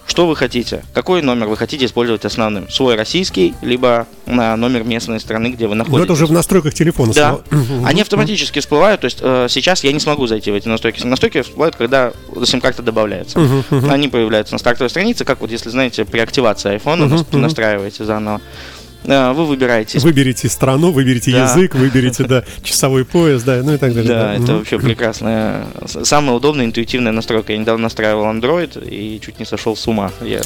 Что 0.06 0.26
вы 0.26 0.36
хотите? 0.36 0.84
Какой 0.94 1.22
номер 1.22 1.46
вы 1.46 1.56
хотите 1.56 1.86
использовать 1.86 2.24
основным? 2.24 2.68
Свой 2.68 2.96
российский, 2.96 3.54
либо 3.62 4.06
на 4.26 4.56
номер 4.56 4.82
местной 4.84 5.20
страны, 5.20 5.48
где 5.48 5.66
вы 5.68 5.74
находитесь? 5.74 5.98
Но 5.98 6.04
это 6.04 6.12
уже 6.12 6.26
в 6.26 6.32
настройках 6.32 6.74
телефона. 6.74 7.14
Да. 7.14 7.40
Они 7.84 8.02
автоматически 8.02 8.58
всплывают. 8.58 9.00
То 9.00 9.04
есть 9.06 9.18
э, 9.20 9.46
сейчас 9.48 9.84
я 9.84 9.92
не 9.92 10.00
смогу 10.00 10.26
зайти 10.26 10.50
в 10.50 10.54
эти 10.54 10.68
настройки. 10.68 11.06
Настройки 11.06 11.42
всплывают, 11.42 11.76
когда 11.76 12.12
сим-карта 12.44 12.82
добавляется. 12.82 13.40
Они 13.88 14.08
появляются 14.08 14.54
на 14.54 14.58
стартовой 14.58 14.90
странице, 14.90 15.24
как 15.24 15.40
вот 15.40 15.50
если, 15.50 15.70
знаете, 15.70 16.04
при 16.04 16.18
активации 16.18 16.76
iPhone 16.76 17.24
настраиваете 17.36 18.04
заново. 18.04 18.40
Вы 19.04 19.46
выбираете. 19.46 19.98
Выберите 19.98 20.48
страну, 20.48 20.92
выберите 20.92 21.32
да. 21.32 21.44
язык, 21.44 21.74
выберите 21.74 22.24
да, 22.24 22.44
часовой 22.62 23.04
пояс, 23.04 23.42
да, 23.42 23.60
ну 23.62 23.74
и 23.74 23.78
так 23.78 23.94
далее. 23.94 24.08
Да, 24.08 24.22
да. 24.22 24.34
это 24.34 24.56
вообще 24.56 24.78
прекрасная, 24.78 25.66
самая 25.86 26.36
удобная, 26.36 26.66
интуитивная 26.66 27.12
настройка. 27.12 27.52
Я 27.52 27.58
недавно 27.58 27.84
настраивал 27.84 28.24
Android 28.24 28.88
и 28.88 29.20
чуть 29.20 29.38
не 29.38 29.44
сошел 29.44 29.76
с 29.76 29.86
ума. 29.86 30.12
Я 30.20 30.40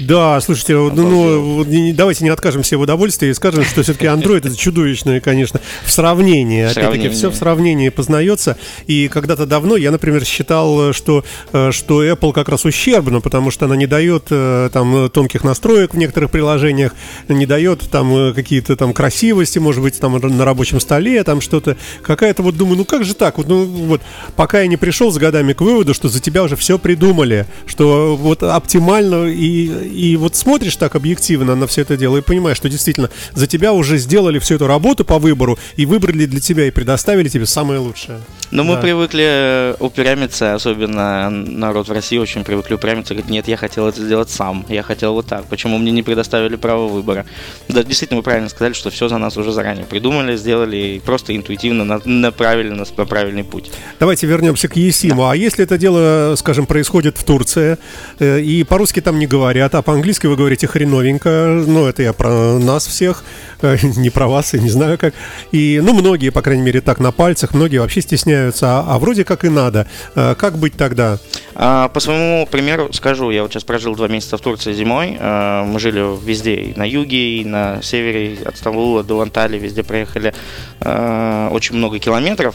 да, 0.00 0.40
слушайте, 0.40 0.74
ну, 0.74 0.90
ну 0.92 1.92
давайте 1.94 2.24
не 2.24 2.30
откажем 2.30 2.64
себе 2.64 2.78
в 2.78 2.82
удовольствии 2.82 3.28
и 3.28 3.34
скажем, 3.34 3.64
что 3.64 3.82
все-таки 3.82 4.06
Android 4.06 4.38
это 4.38 4.56
чудовищное, 4.56 5.20
конечно, 5.20 5.60
в 5.84 5.90
сравнении. 5.90 6.64
Опять-таки, 6.64 7.08
все 7.08 7.30
в 7.30 7.34
сравнении 7.34 7.88
познается. 7.88 8.56
И 8.86 9.08
когда-то 9.08 9.46
давно 9.46 9.76
я, 9.76 9.90
например, 9.90 10.24
считал, 10.24 10.92
что, 10.92 11.24
э, 11.52 11.70
что 11.72 12.04
Apple 12.04 12.32
как 12.32 12.48
раз 12.48 12.64
ущербно, 12.64 13.20
потому 13.20 13.50
что 13.50 13.66
она 13.66 13.76
не 13.76 13.86
дает 13.86 14.26
э, 14.30 14.70
там 14.72 15.10
тонких 15.10 15.44
настроек 15.44 15.94
в 15.94 15.96
некоторых 15.96 16.30
приложениях, 16.30 16.94
не 17.28 17.46
дает 17.46 17.80
там 17.90 17.99
там 18.00 18.16
э, 18.16 18.32
какие-то 18.32 18.76
там 18.76 18.94
красивости, 18.94 19.58
может 19.58 19.82
быть, 19.82 20.00
там 20.00 20.18
на 20.18 20.44
рабочем 20.44 20.80
столе, 20.80 21.22
там 21.22 21.42
что-то. 21.42 21.76
Какая-то 22.02 22.42
вот 22.42 22.56
думаю, 22.56 22.78
ну 22.78 22.84
как 22.86 23.04
же 23.04 23.14
так? 23.14 23.36
Вот, 23.36 23.46
ну 23.46 23.64
вот, 23.64 24.00
пока 24.36 24.62
я 24.62 24.66
не 24.68 24.78
пришел 24.78 25.12
с 25.12 25.18
годами 25.18 25.52
к 25.52 25.60
выводу, 25.60 25.92
что 25.92 26.08
за 26.08 26.20
тебя 26.20 26.42
уже 26.42 26.56
все 26.56 26.78
придумали, 26.78 27.46
что 27.66 28.16
вот 28.16 28.42
оптимально, 28.42 29.26
и, 29.26 29.66
и 29.88 30.16
вот 30.16 30.34
смотришь 30.34 30.76
так 30.76 30.94
объективно 30.94 31.54
на 31.56 31.66
все 31.66 31.82
это 31.82 31.98
дело 31.98 32.16
и 32.16 32.22
понимаешь, 32.22 32.56
что 32.56 32.70
действительно 32.70 33.10
за 33.34 33.46
тебя 33.46 33.74
уже 33.74 33.98
сделали 33.98 34.38
всю 34.38 34.54
эту 34.54 34.66
работу 34.66 35.04
по 35.04 35.18
выбору 35.18 35.58
и 35.76 35.84
выбрали 35.84 36.24
для 36.24 36.40
тебя 36.40 36.66
и 36.66 36.70
предоставили 36.70 37.28
тебе 37.28 37.44
самое 37.44 37.80
лучшее. 37.80 38.20
Но 38.50 38.64
да. 38.64 38.70
мы 38.70 38.80
привыкли 38.80 39.76
упрямиться, 39.78 40.54
особенно 40.54 41.30
народ 41.30 41.88
в 41.88 41.92
России 41.92 42.18
очень 42.18 42.44
привыкли 42.44 42.74
упрямиться, 42.74 43.14
говорит, 43.14 43.30
нет, 43.30 43.46
я 43.46 43.56
хотел 43.56 43.86
это 43.86 44.00
сделать 44.00 44.30
сам, 44.30 44.64
я 44.68 44.82
хотел 44.82 45.12
вот 45.12 45.26
так, 45.26 45.44
почему 45.46 45.78
мне 45.78 45.92
не 45.92 46.02
предоставили 46.02 46.56
право 46.56 46.88
выбора? 46.88 47.26
Да, 47.68 47.84
действительно, 47.90 48.18
вы 48.18 48.22
правильно 48.22 48.48
сказали, 48.48 48.72
что 48.72 48.90
все 48.90 49.08
за 49.08 49.18
нас 49.18 49.36
уже 49.36 49.52
заранее 49.52 49.84
придумали, 49.84 50.36
сделали 50.36 50.76
и 50.76 51.00
просто 51.00 51.36
интуитивно 51.36 52.00
направили 52.04 52.70
нас 52.70 52.88
по 52.88 53.04
правильный 53.04 53.44
путь. 53.44 53.70
Давайте 53.98 54.26
вернемся 54.26 54.68
к 54.68 54.76
Есиму. 54.76 55.22
Да. 55.22 55.32
А 55.32 55.36
если 55.36 55.64
это 55.64 55.76
дело, 55.76 56.34
скажем, 56.36 56.66
происходит 56.66 57.18
в 57.18 57.24
Турции, 57.24 57.76
э, 58.18 58.40
и 58.40 58.64
по-русски 58.64 59.00
там 59.00 59.18
не 59.18 59.26
говорят, 59.26 59.74
а 59.74 59.82
по-английски 59.82 60.26
вы 60.26 60.36
говорите 60.36 60.66
хреновенько, 60.66 61.62
ну, 61.66 61.86
это 61.86 62.02
я 62.02 62.12
про 62.12 62.58
нас 62.58 62.86
всех, 62.86 63.24
э, 63.62 63.76
не 63.96 64.10
про 64.10 64.28
вас, 64.28 64.54
и 64.54 64.60
не 64.60 64.70
знаю 64.70 64.98
как. 64.98 65.14
И, 65.52 65.80
ну, 65.82 65.92
многие, 65.92 66.30
по 66.30 66.42
крайней 66.42 66.62
мере, 66.62 66.80
так 66.80 67.00
на 67.00 67.12
пальцах, 67.12 67.54
многие 67.54 67.78
вообще 67.78 68.00
стесняются, 68.00 68.66
а, 68.66 68.84
а 68.94 68.98
вроде 68.98 69.24
как 69.24 69.44
и 69.44 69.48
надо. 69.48 69.86
Э, 70.14 70.34
как 70.38 70.58
быть 70.58 70.74
тогда? 70.74 71.18
А, 71.62 71.88
по 71.88 72.00
своему 72.00 72.46
примеру 72.46 72.90
скажу, 72.94 73.30
я 73.30 73.42
вот 73.42 73.52
сейчас 73.52 73.64
прожил 73.64 73.94
два 73.94 74.08
месяца 74.08 74.38
в 74.38 74.40
Турции 74.40 74.72
зимой, 74.72 75.18
мы 75.20 75.78
жили 75.78 76.00
везде, 76.24 76.54
и 76.54 76.78
на 76.78 76.88
юге, 76.88 77.40
и 77.40 77.44
на 77.44 77.82
севере, 77.82 78.38
от 78.46 78.56
Стамбула 78.56 79.04
до 79.04 79.20
Анталии, 79.20 79.58
везде 79.58 79.82
проехали 79.82 80.32
очень 80.80 81.76
много 81.76 81.98
километров. 81.98 82.54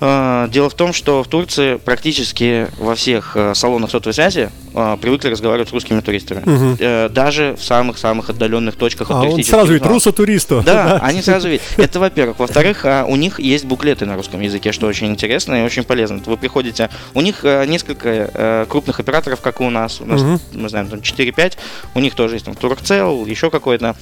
А, 0.00 0.48
дело 0.48 0.68
в 0.68 0.74
том, 0.74 0.92
что 0.92 1.22
в 1.22 1.28
Турции 1.28 1.76
практически 1.76 2.68
во 2.78 2.94
всех 2.94 3.36
э, 3.36 3.54
салонах 3.54 3.90
сотовой 3.90 4.14
связи 4.14 4.50
а, 4.74 4.96
привыкли 4.96 5.28
разговаривать 5.28 5.70
с 5.70 5.72
русскими 5.72 6.00
туристами. 6.00 6.42
Угу. 6.42 7.12
Даже 7.12 7.56
в 7.58 7.64
самых-самых 7.64 8.28
отдаленных 8.28 8.76
точках 8.76 9.10
от 9.10 9.16
а 9.16 9.22
он 9.22 9.42
сразу 9.42 9.72
ведь 9.72 9.86
русу 9.86 10.12
туристу. 10.12 10.62
Да, 10.64 10.98
они 11.02 11.22
сразу 11.22 11.48
видят. 11.48 11.64
Это 11.76 11.98
во-первых. 11.98 12.38
Во-вторых, 12.38 12.84
у 13.06 13.16
них 13.16 13.40
есть 13.40 13.64
буклеты 13.64 14.04
на 14.06 14.16
русском 14.16 14.40
языке, 14.40 14.72
что 14.72 14.86
очень 14.86 15.08
интересно 15.08 15.62
и 15.62 15.64
очень 15.64 15.84
полезно. 15.84 16.20
Вы 16.26 16.36
приходите, 16.36 16.90
у 17.14 17.20
них 17.20 17.44
э, 17.44 17.64
несколько 17.66 18.66
крупных 18.68 19.00
операторов, 19.00 19.40
как 19.40 19.60
и 19.60 19.64
у 19.64 19.70
нас. 19.70 20.00
У 20.00 20.04
нас, 20.04 20.20
угу. 20.20 20.40
мы 20.52 20.68
знаем, 20.68 20.88
там 20.88 21.00
4-5. 21.00 21.54
У 21.94 22.00
них 22.00 22.14
тоже 22.14 22.36
есть 22.36 22.44
там 22.44 22.54
Туркцел, 22.54 23.24
еще 23.26 23.50
какой-то 23.50 23.96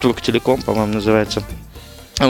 Турктелеком, 0.00 0.62
по-моему, 0.62 0.94
называется. 0.94 1.42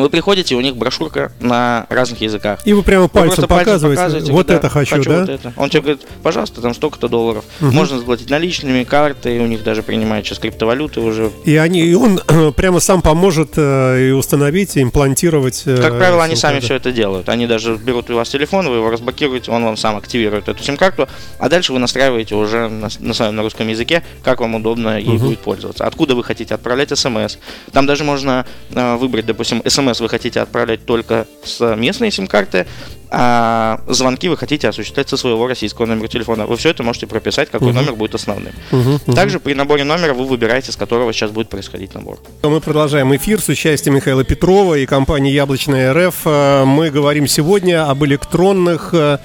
Вы 0.00 0.08
приходите, 0.08 0.54
у 0.54 0.60
них 0.60 0.76
брошюрка 0.76 1.32
на 1.40 1.86
разных 1.88 2.20
языках. 2.20 2.60
И 2.64 2.72
вы 2.72 2.82
прямо 2.82 3.08
пальцем, 3.08 3.42
вы 3.42 3.48
показываете, 3.48 4.00
показываете, 4.00 4.32
вот 4.32 4.50
это 4.50 4.68
хочу, 4.68 4.96
хочу 4.96 5.10
да? 5.10 5.20
Вот 5.20 5.28
это. 5.28 5.52
Он 5.56 5.70
тебе 5.70 5.82
говорит, 5.82 6.02
пожалуйста, 6.22 6.60
там 6.60 6.74
столько-то 6.74 7.08
долларов. 7.08 7.44
Угу. 7.60 7.72
Можно 7.72 7.98
заплатить 7.98 8.30
наличными, 8.30 8.84
карты, 8.84 9.40
у 9.40 9.46
них 9.46 9.62
даже 9.62 9.82
принимают 9.82 10.26
сейчас 10.26 10.38
криптовалюты 10.38 11.00
уже. 11.00 11.30
И 11.44 11.56
они, 11.56 11.80
и 11.80 11.94
он 11.94 12.20
прямо 12.56 12.80
сам 12.80 13.02
поможет 13.02 13.52
э, 13.56 14.08
и 14.08 14.10
установить, 14.12 14.76
и 14.76 14.82
имплантировать. 14.82 15.62
Э, 15.66 15.76
как 15.76 15.98
правило, 15.98 16.24
они 16.24 16.36
сами 16.36 16.60
все 16.60 16.74
это 16.74 16.92
делают. 16.92 17.28
Они 17.28 17.46
даже 17.46 17.76
берут 17.76 18.10
у 18.10 18.14
вас 18.14 18.28
телефон, 18.28 18.68
вы 18.68 18.76
его 18.76 18.90
разблокируете, 18.90 19.50
он 19.50 19.64
вам 19.64 19.76
сам 19.76 19.96
активирует 19.96 20.48
эту 20.48 20.62
сим-карту, 20.62 21.08
а 21.38 21.48
дальше 21.48 21.72
вы 21.72 21.78
настраиваете 21.78 22.34
уже 22.34 22.68
на, 22.68 22.88
на 22.98 23.14
своем 23.14 23.36
на 23.36 23.42
русском 23.42 23.68
языке, 23.68 24.02
как 24.22 24.40
вам 24.40 24.54
удобно 24.54 24.98
ей 24.98 25.16
угу. 25.16 25.26
будет 25.26 25.40
пользоваться. 25.40 25.84
Откуда 25.86 26.14
вы 26.14 26.24
хотите 26.24 26.54
отправлять 26.54 26.96
смс. 26.96 27.36
Там 27.72 27.86
даже 27.86 28.04
можно 28.04 28.46
э, 28.70 28.96
выбрать, 28.96 29.26
допустим, 29.26 29.62
смс 29.66 29.81
вы 30.00 30.08
хотите 30.08 30.40
отправлять 30.40 30.84
только 30.84 31.26
с 31.44 31.76
местной 31.76 32.10
сим-карты, 32.10 32.66
а 33.14 33.80
звонки 33.88 34.28
вы 34.28 34.38
хотите 34.38 34.68
осуществлять 34.68 35.08
со 35.08 35.18
своего 35.18 35.46
российского 35.46 35.84
номера 35.84 36.08
телефона. 36.08 36.46
Вы 36.46 36.56
все 36.56 36.70
это 36.70 36.82
можете 36.82 37.06
прописать, 37.06 37.50
какой 37.50 37.68
uh-huh. 37.68 37.74
номер 37.74 37.94
будет 37.94 38.14
основным. 38.14 38.54
Uh-huh, 38.70 38.98
uh-huh. 39.04 39.14
Также 39.14 39.38
при 39.38 39.52
наборе 39.52 39.84
номера 39.84 40.14
вы 40.14 40.24
выбираете, 40.24 40.72
с 40.72 40.76
которого 40.76 41.12
сейчас 41.12 41.30
будет 41.30 41.50
происходить 41.50 41.94
набор. 41.94 42.18
Мы 42.42 42.60
продолжаем 42.62 43.14
эфир 43.14 43.40
с 43.42 43.48
участием 43.50 43.96
Михаила 43.96 44.24
Петрова 44.24 44.76
и 44.76 44.86
компании 44.86 45.30
Яблочная 45.30 45.92
РФ. 45.92 46.22
Э, 46.24 46.64
мы 46.64 46.90
говорим 46.90 47.26
сегодня 47.26 47.88
об 47.88 48.02
электронных 48.02 48.94
э, 48.94 49.18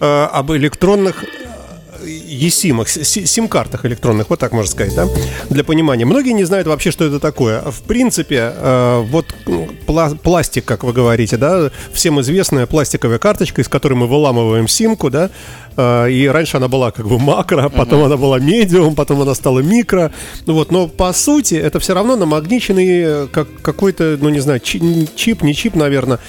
э, 0.00 0.24
об 0.32 0.50
электронных 0.50 1.24
eSIM, 2.30 2.86
сим-картах 3.26 3.84
электронных, 3.84 4.30
вот 4.30 4.38
так 4.38 4.52
можно 4.52 4.70
сказать, 4.70 4.94
да, 4.94 5.08
для 5.48 5.64
понимания. 5.64 6.04
Многие 6.04 6.32
не 6.32 6.44
знают 6.44 6.66
вообще, 6.68 6.90
что 6.90 7.04
это 7.04 7.18
такое. 7.18 7.60
В 7.62 7.82
принципе, 7.82 8.52
э, 8.54 9.04
вот 9.08 9.26
пластик, 10.22 10.64
как 10.64 10.84
вы 10.84 10.92
говорите, 10.92 11.36
да, 11.36 11.70
всем 11.92 12.20
известная 12.20 12.66
пластиковая 12.66 13.18
карточка, 13.18 13.62
из 13.62 13.68
которой 13.68 13.94
мы 13.94 14.06
выламываем 14.06 14.68
симку, 14.68 15.10
да, 15.10 15.30
э, 15.76 16.10
и 16.10 16.26
раньше 16.28 16.56
она 16.56 16.68
была 16.68 16.90
как 16.90 17.08
бы 17.08 17.18
макро, 17.18 17.68
потом 17.68 18.02
uh-huh. 18.02 18.06
она 18.06 18.16
была 18.16 18.38
медиум, 18.38 18.94
потом 18.94 19.22
она 19.22 19.34
стала 19.34 19.60
микро, 19.60 20.12
ну 20.46 20.54
вот, 20.54 20.70
но 20.70 20.88
по 20.88 21.12
сути 21.12 21.54
это 21.54 21.80
все 21.80 21.94
равно 21.94 22.16
намагниченный 22.16 23.00
э, 23.02 23.26
как 23.30 23.48
какой-то, 23.62 24.16
ну 24.20 24.28
не 24.28 24.40
знаю, 24.40 24.60
чип, 24.60 25.42
не 25.42 25.54
чип, 25.54 25.74
наверное, 25.74 26.20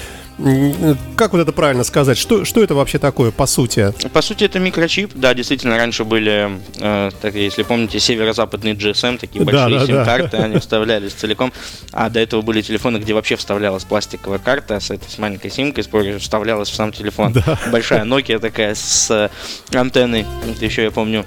как 1.16 1.32
вот 1.32 1.40
это 1.40 1.52
правильно 1.52 1.84
сказать? 1.84 2.18
Что, 2.18 2.44
что 2.44 2.62
это 2.62 2.74
вообще 2.74 2.98
такое, 2.98 3.30
по 3.30 3.46
сути? 3.46 3.92
По 4.12 4.22
сути, 4.22 4.44
это 4.44 4.58
микрочип. 4.58 5.12
Да, 5.14 5.34
действительно, 5.34 5.76
раньше 5.76 6.04
были, 6.04 6.58
э, 6.78 7.10
так, 7.20 7.34
если 7.34 7.62
помните, 7.62 8.00
северо-западные 8.00 8.74
GSM, 8.74 9.18
такие 9.18 9.44
большие 9.44 9.78
да, 9.78 9.86
сим-карты, 9.86 10.36
да. 10.38 10.44
они 10.44 10.58
вставлялись 10.58 11.12
целиком. 11.12 11.52
А 11.92 12.08
до 12.08 12.20
этого 12.20 12.42
были 12.42 12.62
телефоны, 12.62 12.98
где 12.98 13.14
вообще 13.14 13.36
вставлялась 13.36 13.84
пластиковая 13.84 14.38
карта 14.38 14.80
с 14.80 14.90
этой 14.90 15.08
с 15.08 15.18
маленькой 15.18 15.50
симкой, 15.50 15.84
вставлялась 16.18 16.70
в 16.70 16.74
сам 16.74 16.92
телефон. 16.92 17.32
Да. 17.32 17.58
Большая 17.70 18.04
Nokia 18.04 18.38
такая 18.38 18.74
с 18.74 19.30
антенной. 19.72 20.26
Это 20.48 20.64
еще 20.64 20.82
я 20.82 20.90
помню 20.90 21.24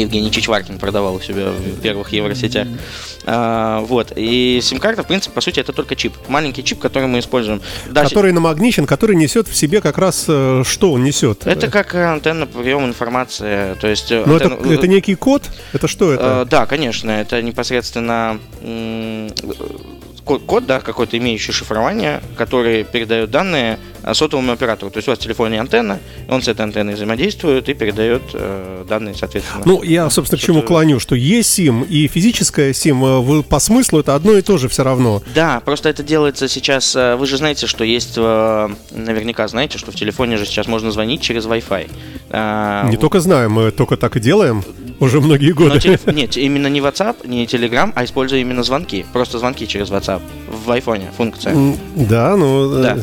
Евгений 0.00 0.30
Чичваркин 0.30 0.78
продавал 0.78 1.16
у 1.16 1.20
себя 1.20 1.50
в 1.50 1.80
первых 1.80 2.12
евросетях. 2.12 2.68
А, 3.24 3.80
вот. 3.80 4.12
И 4.16 4.60
сим-карта, 4.62 5.02
в 5.02 5.06
принципе, 5.06 5.34
по 5.34 5.40
сути, 5.40 5.60
это 5.60 5.72
только 5.72 5.96
чип. 5.96 6.14
Маленький 6.28 6.64
чип, 6.64 6.78
который 6.78 7.08
мы 7.08 7.18
используем. 7.18 7.60
Да, 7.90 8.04
который 8.04 8.32
намагничен, 8.32 8.86
который 8.86 9.16
несет 9.16 9.48
в 9.48 9.56
себе 9.56 9.80
как 9.80 9.98
раз 9.98 10.24
э, 10.28 10.62
что 10.64 10.92
он 10.92 11.04
несет? 11.04 11.46
Это 11.46 11.68
как 11.68 11.94
антенна 11.94 12.46
приема 12.46 12.86
информации. 12.86 13.74
То 13.80 13.86
есть, 13.86 14.10
Но 14.10 14.34
антенна... 14.34 14.54
это, 14.54 14.72
это 14.72 14.86
некий 14.86 15.14
код? 15.14 15.42
Это 15.72 15.88
что 15.88 16.12
это? 16.12 16.40
А, 16.40 16.44
да, 16.44 16.66
конечно. 16.66 17.10
Это 17.10 17.42
непосредственно 17.42 18.38
код, 20.28 20.42
код 20.44 20.66
да, 20.66 20.80
какой-то 20.80 21.16
имеющий 21.16 21.52
шифрование, 21.52 22.20
который 22.36 22.84
передает 22.84 23.30
данные 23.30 23.78
сотовому 24.12 24.52
оператору. 24.52 24.90
То 24.90 24.98
есть 24.98 25.08
у 25.08 25.12
вас 25.12 25.18
в 25.18 25.22
телефоне 25.22 25.58
антенна, 25.58 26.00
он 26.28 26.42
с 26.42 26.48
этой 26.48 26.62
антенной 26.62 26.94
взаимодействует 26.94 27.68
и 27.68 27.74
передает 27.74 28.22
э, 28.34 28.84
данные, 28.86 29.14
соответственно. 29.14 29.62
Ну, 29.64 29.82
я, 29.82 30.08
собственно, 30.10 30.38
к 30.38 30.42
чему 30.42 30.62
клоню, 30.62 31.00
что 31.00 31.14
есть 31.14 31.50
сим 31.50 31.82
и 31.82 32.06
физическая 32.08 32.74
сим 32.74 33.04
э, 33.04 33.42
по 33.42 33.58
смыслу 33.58 34.00
это 34.00 34.14
одно 34.14 34.36
и 34.36 34.42
то 34.42 34.58
же 34.58 34.68
все 34.68 34.84
равно. 34.84 35.22
Да, 35.34 35.60
просто 35.64 35.88
это 35.88 36.02
делается 36.02 36.46
сейчас, 36.46 36.94
э, 36.94 37.16
вы 37.16 37.26
же 37.26 37.38
знаете, 37.38 37.66
что 37.66 37.84
есть, 37.84 38.14
э, 38.16 38.68
наверняка 38.90 39.48
знаете, 39.48 39.78
что 39.78 39.92
в 39.92 39.94
телефоне 39.94 40.36
же 40.36 40.44
сейчас 40.44 40.66
можно 40.66 40.90
звонить 40.90 41.22
через 41.22 41.46
Wi-Fi. 41.46 42.90
Не 42.90 42.96
только 42.98 43.20
знаем, 43.20 43.52
мы 43.52 43.70
только 43.70 43.96
так 43.96 44.16
и 44.16 44.20
делаем 44.20 44.62
уже 45.00 45.20
многие 45.20 45.52
годы. 45.52 45.80
Телеф... 45.80 46.06
Нет, 46.06 46.36
именно 46.36 46.66
не 46.66 46.80
WhatsApp, 46.80 47.26
не 47.26 47.44
Telegram, 47.46 47.92
а 47.94 48.04
используя 48.04 48.40
именно 48.40 48.62
звонки. 48.62 49.04
Просто 49.12 49.38
звонки 49.38 49.66
через 49.66 49.90
WhatsApp. 49.90 50.22
В 50.48 50.70
iPhone 50.70 51.02
функция. 51.16 51.54
Да, 51.96 52.36
ну... 52.36 52.82
Да. 52.82 52.98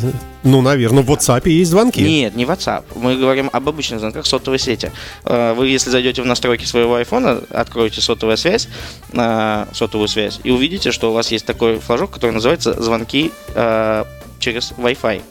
Ну, 0.46 0.62
наверное, 0.62 1.02
в 1.02 1.10
WhatsApp 1.10 1.50
есть 1.50 1.72
звонки. 1.72 2.04
Нет, 2.04 2.36
не 2.36 2.46
WhatsApp. 2.46 2.84
Мы 2.96 3.18
говорим 3.18 3.50
об 3.52 3.68
обычных 3.68 4.00
звонках 4.00 4.28
сотовой 4.28 4.60
сети. 4.60 4.92
Э, 5.24 5.54
вы, 5.54 5.70
если 5.70 5.90
зайдете 5.90 6.22
в 6.22 6.28
настройки 6.28 6.66
своего 6.66 7.00
iPhone, 7.00 7.52
откроете 7.52 8.00
сотовую 8.00 8.38
связь, 8.38 8.68
э, 9.14 9.66
сотовую 9.74 10.08
связь, 10.08 10.40
и 10.44 10.52
увидите, 10.52 10.92
что 10.92 11.10
у 11.10 11.14
вас 11.16 11.32
есть 11.32 11.48
такой 11.48 11.80
флажок, 11.80 12.12
который 12.12 12.30
называется 12.30 12.80
звонки 12.80 13.32
э, 13.56 14.04
через 14.38 14.72
Wi-Fi. 14.74 15.24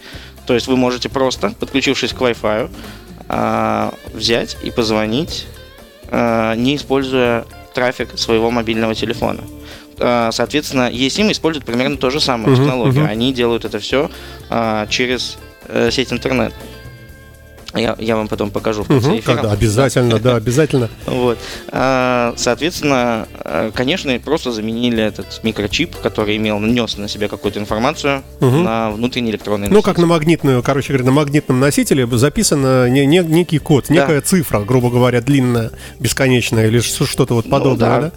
То 0.46 0.54
есть 0.54 0.66
вы 0.66 0.76
можете 0.76 1.08
просто, 1.08 1.54
подключившись 1.60 2.12
к 2.12 2.20
Wi-Fi, 2.20 2.68
взять 4.12 4.56
и 4.62 4.70
позвонить, 4.70 5.46
не 6.56 6.76
используя 6.76 7.44
трафик 7.74 8.18
своего 8.18 8.50
мобильного 8.50 8.94
телефона. 8.94 9.40
А, 9.98 10.30
соответственно, 10.32 10.90
eSIM 10.90 11.30
использует 11.32 11.64
примерно 11.64 11.96
ту 11.96 12.10
же 12.10 12.20
самую 12.20 12.54
uh-huh, 12.54 12.58
технологию. 12.58 13.04
Uh-huh. 13.04 13.10
Они 13.10 13.32
делают 13.32 13.64
это 13.64 13.78
все 13.78 14.10
а, 14.50 14.86
через 14.86 15.38
э, 15.68 15.90
сеть 15.90 16.12
интернет. 16.12 16.52
Я, 17.74 17.96
я 17.98 18.16
вам 18.16 18.28
потом 18.28 18.50
покажу 18.50 18.84
в 18.84 18.88
конце 18.88 19.08
угу, 19.08 19.18
эфира. 19.18 19.34
Когда, 19.34 19.52
обязательно, 19.52 20.18
да, 20.18 20.36
обязательно. 20.36 20.88
Вот. 21.06 21.38
А, 21.68 22.34
соответственно, 22.36 23.26
конечно, 23.74 24.18
просто 24.18 24.52
заменили 24.52 25.02
этот 25.02 25.40
микрочип, 25.42 25.96
который 25.96 26.36
имел, 26.36 26.60
нес 26.60 26.96
на 26.98 27.08
себе 27.08 27.28
какую-то 27.28 27.58
информацию 27.58 28.22
угу. 28.40 28.58
на 28.58 28.90
внутренний 28.90 29.30
электронный 29.30 29.68
носитель. 29.68 29.76
Ну, 29.76 29.82
как 29.82 29.98
на 29.98 30.06
магнитную, 30.06 30.62
короче 30.62 30.88
говоря, 30.88 31.04
на 31.04 31.12
магнитном 31.12 31.60
носителе 31.60 32.06
записан 32.06 32.92
не, 32.92 33.06
не, 33.06 33.20
некий 33.20 33.58
код, 33.58 33.90
некая 33.90 34.20
цифра, 34.20 34.60
грубо 34.60 34.90
говоря, 34.90 35.20
длинная, 35.20 35.70
бесконечная 35.98 36.66
или 36.66 36.80
что-то 36.80 37.34
вот 37.34 37.48
подобное, 37.48 37.96
ну, 37.96 38.00
да? 38.02 38.10
да? 38.10 38.12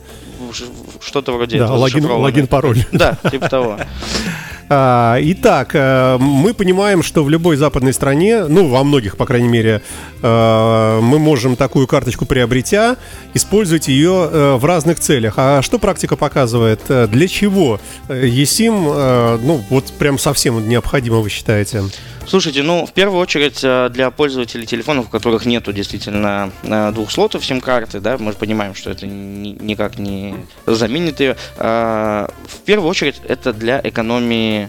что-то 1.02 1.34
вроде 1.34 1.58
Да, 1.58 1.66
этого 1.66 1.78
логин, 1.78 2.06
логин, 2.06 2.48
пароль. 2.48 2.86
Да, 2.92 3.18
типа 3.30 3.50
того. 3.50 3.80
А, 4.70 5.18
Итак, 5.22 5.72
э, 5.74 6.18
мы 6.20 6.54
понимаем, 6.54 7.02
что 7.02 7.24
в 7.24 7.30
любой 7.30 7.56
западной 7.56 7.94
стране, 7.94 8.46
ну, 8.46 8.68
во 8.68 8.84
многих, 8.84 9.16
по 9.16 9.26
крайней 9.26 9.48
мере, 9.48 9.82
э, 10.22 11.00
мы 11.02 11.20
можем 11.20 11.56
такую 11.56 11.88
карточку 11.88 12.26
приобретя, 12.26 12.98
использовать 13.34 13.88
ее 13.88 14.30
э, 14.30 14.56
в 14.56 14.66
разных 14.66 15.00
целях. 15.00 15.36
А 15.38 15.62
что 15.62 15.80
практика 15.80 16.18
показывает? 16.18 16.82
Для 16.88 17.28
чего 17.28 17.80
э, 18.10 19.40
ну, 19.42 19.64
вот 19.70 19.86
прям 19.94 20.20
совсем 20.20 20.68
необходимо, 20.68 21.18
вы 21.18 21.30
считаете? 21.30 21.84
Слушайте, 22.28 22.62
ну, 22.62 22.86
в 22.86 22.92
первую 22.92 23.22
очередь 23.22 23.62
э, 23.64 23.88
для 23.90 24.12
пользователей 24.12 24.66
телефонов, 24.66 25.06
у 25.06 25.10
которых 25.10 25.46
нету 25.46 25.72
действительно 25.72 26.52
э, 26.62 26.92
двух 26.92 27.10
слотов 27.10 27.46
сим-карты, 27.46 28.02
да, 28.02 28.18
мы 28.18 28.34
же 28.34 28.38
понимаем, 28.38 28.76
что 28.76 28.90
это 28.92 29.08
ни- 29.08 29.56
никак 29.62 29.98
не 29.98 30.36
заменит 30.66 31.22
ее. 31.22 31.38
э, 31.58 32.28
В 32.48 32.58
первую 32.66 32.90
очередь 32.90 33.22
это 33.26 33.54
для 33.54 33.80
экономии 33.82 34.68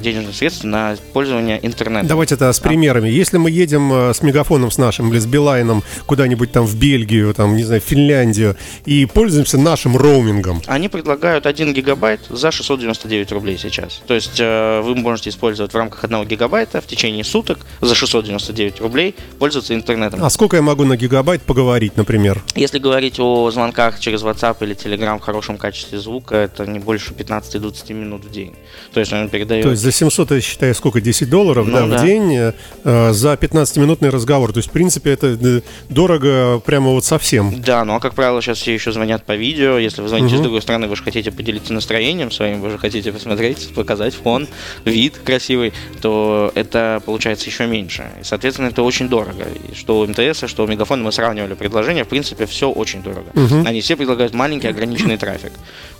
денежных 0.00 0.36
средств 0.36 0.62
на 0.64 0.94
пользование 1.12 1.58
интернетом. 1.66 2.06
Давайте 2.06 2.36
это 2.36 2.52
с 2.52 2.60
примерами. 2.60 3.08
Если 3.08 3.36
мы 3.36 3.50
едем 3.50 3.90
с 4.14 4.22
мегафоном 4.22 4.70
с 4.70 4.78
нашим 4.78 5.10
или 5.12 5.18
с 5.18 5.26
Билайном 5.26 5.82
куда-нибудь 6.06 6.52
там 6.52 6.66
в 6.66 6.76
Бельгию, 6.76 7.34
там, 7.34 7.56
не 7.56 7.64
знаю, 7.64 7.80
в 7.80 7.84
Финляндию, 7.84 8.56
и 8.84 9.06
пользуемся 9.06 9.58
нашим 9.58 9.96
роумингом, 9.96 10.62
Они 10.66 10.88
предлагают 10.88 11.46
1 11.46 11.74
гигабайт 11.74 12.20
за 12.28 12.52
699 12.52 13.32
рублей 13.32 13.58
сейчас. 13.58 14.00
То 14.06 14.14
есть 14.14 14.38
вы 14.38 14.94
можете 14.94 15.30
использовать 15.30 15.72
в 15.72 15.76
рамках 15.76 16.04
1 16.04 16.24
гигабайта 16.26 16.80
в 16.80 16.86
течение 16.92 17.24
суток 17.24 17.58
за 17.80 17.94
699 17.94 18.80
рублей 18.80 19.14
пользоваться 19.38 19.74
интернетом. 19.74 20.22
а 20.22 20.30
сколько 20.30 20.56
я 20.56 20.62
могу 20.62 20.84
на 20.84 20.96
гигабайт 20.96 21.42
поговорить, 21.42 21.96
например? 21.96 22.42
Если 22.54 22.78
говорить 22.78 23.18
о 23.18 23.50
звонках 23.50 23.98
через 23.98 24.22
WhatsApp 24.22 24.56
или 24.60 24.74
Telegram 24.76 25.18
в 25.18 25.22
хорошем 25.22 25.56
качестве 25.56 25.98
звука, 25.98 26.36
это 26.36 26.66
не 26.66 26.78
больше 26.78 27.12
15-20 27.14 27.92
минут 27.94 28.24
в 28.24 28.30
день. 28.30 28.52
То 28.92 29.00
есть 29.00 29.12
он 29.12 29.28
передает... 29.30 29.64
То 29.64 29.70
есть 29.70 29.82
за 29.82 29.90
700, 29.92 30.30
я 30.32 30.40
считаю, 30.40 30.74
сколько, 30.74 31.00
10 31.00 31.30
долларов 31.30 31.66
Ну 31.66 31.72
да, 31.72 31.86
в 31.86 31.90
да. 31.90 32.04
день 32.04 32.52
э, 32.84 33.12
за 33.12 33.32
15-минутный 33.34 34.10
разговор. 34.10 34.52
То 34.52 34.58
есть, 34.58 34.68
в 34.68 34.72
принципе, 34.72 35.10
это 35.12 35.38
э, 35.40 35.60
дорого 35.88 36.60
прямо 36.60 36.90
вот 36.90 37.04
совсем. 37.04 37.62
Да, 37.62 37.84
ну 37.84 37.94
а 37.94 38.00
как 38.00 38.14
правило 38.14 38.42
сейчас 38.42 38.58
все 38.58 38.74
еще 38.74 38.92
звонят 38.92 39.24
по 39.24 39.34
видео. 39.34 39.78
Если 39.78 40.02
вы 40.02 40.08
звоните 40.08 40.34
Мгм. 40.34 40.38
с 40.38 40.42
другой 40.42 40.62
стороны, 40.62 40.88
вы 40.88 40.96
же 40.96 41.02
хотите 41.02 41.30
поделиться 41.32 41.72
настроением 41.72 42.30
своим, 42.30 42.60
вы 42.60 42.70
же 42.70 42.78
хотите 42.78 43.12
посмотреть, 43.12 43.70
показать 43.74 44.14
фон, 44.14 44.46
вид 44.84 45.14
красивый, 45.24 45.72
то 46.02 46.52
это 46.54 46.81
получается 47.04 47.46
еще 47.46 47.66
меньше. 47.66 48.04
И, 48.20 48.24
соответственно, 48.24 48.68
это 48.68 48.82
очень 48.82 49.08
дорого. 49.08 49.44
И 49.44 49.74
что 49.74 50.00
у 50.00 50.06
МТС, 50.06 50.44
что 50.46 50.64
у 50.64 50.66
Мегафона 50.66 51.02
мы 51.02 51.12
сравнивали 51.12 51.54
предложения, 51.54 52.04
в 52.04 52.08
принципе, 52.08 52.46
все 52.46 52.70
очень 52.70 53.02
дорого. 53.02 53.26
Мгм. 53.34 53.66
Они 53.66 53.80
все 53.80 53.96
предлагают 53.96 54.34
маленький 54.34 54.68
ограниченный 54.68 55.16
трафик. 55.16 55.52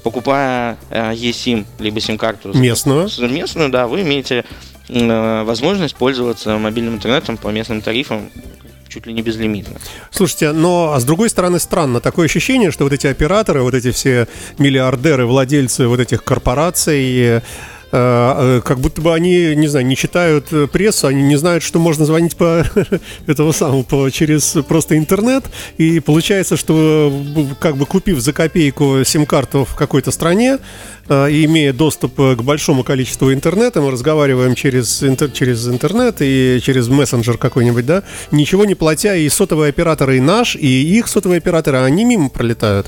Покупая 0.03 0.77
э, 0.91 1.12
eSIM, 1.12 1.65
либо 1.79 2.01
сим-карту 2.01 2.53
Местную. 2.55 3.09
местную, 3.29 3.71
да, 3.71 3.87
вы 3.87 4.03
имеете 4.03 4.45
э, 4.89 5.43
возможность 5.45 5.97
пользоваться 5.97 6.59
мобильным 6.59 6.95
интернетом 6.95 7.37
по 7.37 7.49
местным 7.49 7.81
тарифам 7.81 8.31
чуть 8.93 9.07
ли 9.07 9.12
не 9.15 9.23
безлимитно. 9.23 9.77
Слушайте, 10.11 10.53
но 10.53 10.93
а 10.93 11.01
с 11.01 11.05
другой 11.05 11.31
стороны 11.31 11.59
странно, 11.59 12.01
такое 12.01 12.27
ощущение, 12.27 12.71
что 12.71 12.85
вот 12.85 12.93
эти 12.93 13.07
операторы, 13.07 13.62
вот 13.62 13.75
эти 13.75 13.91
все 13.91 14.29
миллиардеры, 14.59 15.25
владельцы 15.25 15.87
вот 15.87 16.01
этих 16.01 16.23
корпораций, 16.25 17.41
как 17.93 18.81
будто 18.81 19.03
бы 19.03 19.13
они, 19.13 19.55
не 19.55 19.69
знаю, 19.69 19.85
не 19.87 19.97
читают 19.97 20.47
э, 20.53 20.67
прессу, 20.67 21.09
они 21.09 21.23
не 21.23 21.37
знают, 21.37 21.63
что 21.63 21.79
можно 21.79 22.05
звонить 22.07 22.37
по 22.37 22.65
этого 23.27 23.53
самого 23.53 23.83
по, 23.83 24.11
через 24.11 24.57
просто 24.67 24.97
интернет, 24.97 25.45
и 25.77 26.01
получается, 26.01 26.57
что 26.57 27.13
э, 27.13 27.55
как 27.61 27.77
бы 27.77 27.87
купив 27.87 28.21
за 28.21 28.33
копейку 28.33 29.05
сим-карту 29.05 29.65
в 29.65 29.75
какой-то 29.75 30.11
стране 30.11 30.59
э, 31.09 31.31
и 31.31 31.45
имея 31.45 31.73
доступ 31.73 32.19
э, 32.19 32.37
к 32.37 32.43
большому 32.43 32.83
количеству 32.83 33.33
интернета, 33.33 33.83
мы 33.83 33.91
разговариваем 33.91 34.55
через, 34.55 35.03
интер- 35.03 35.33
через 35.33 35.69
интернет 35.69 36.17
и 36.21 36.61
через 36.63 36.89
мессенджер 36.89 37.37
какой-нибудь, 37.37 37.85
да, 37.85 38.03
ничего 38.31 38.65
не 38.65 38.75
платя, 38.75 39.15
и 39.17 39.29
сотовые 39.29 39.69
операторы 39.69 40.17
и 40.17 40.21
наш, 40.21 40.57
и 40.57 40.99
их 40.99 41.09
сотовые 41.09 41.39
операторы, 41.39 41.79
они 41.79 42.05
мимо 42.05 42.31
пролетают. 42.31 42.87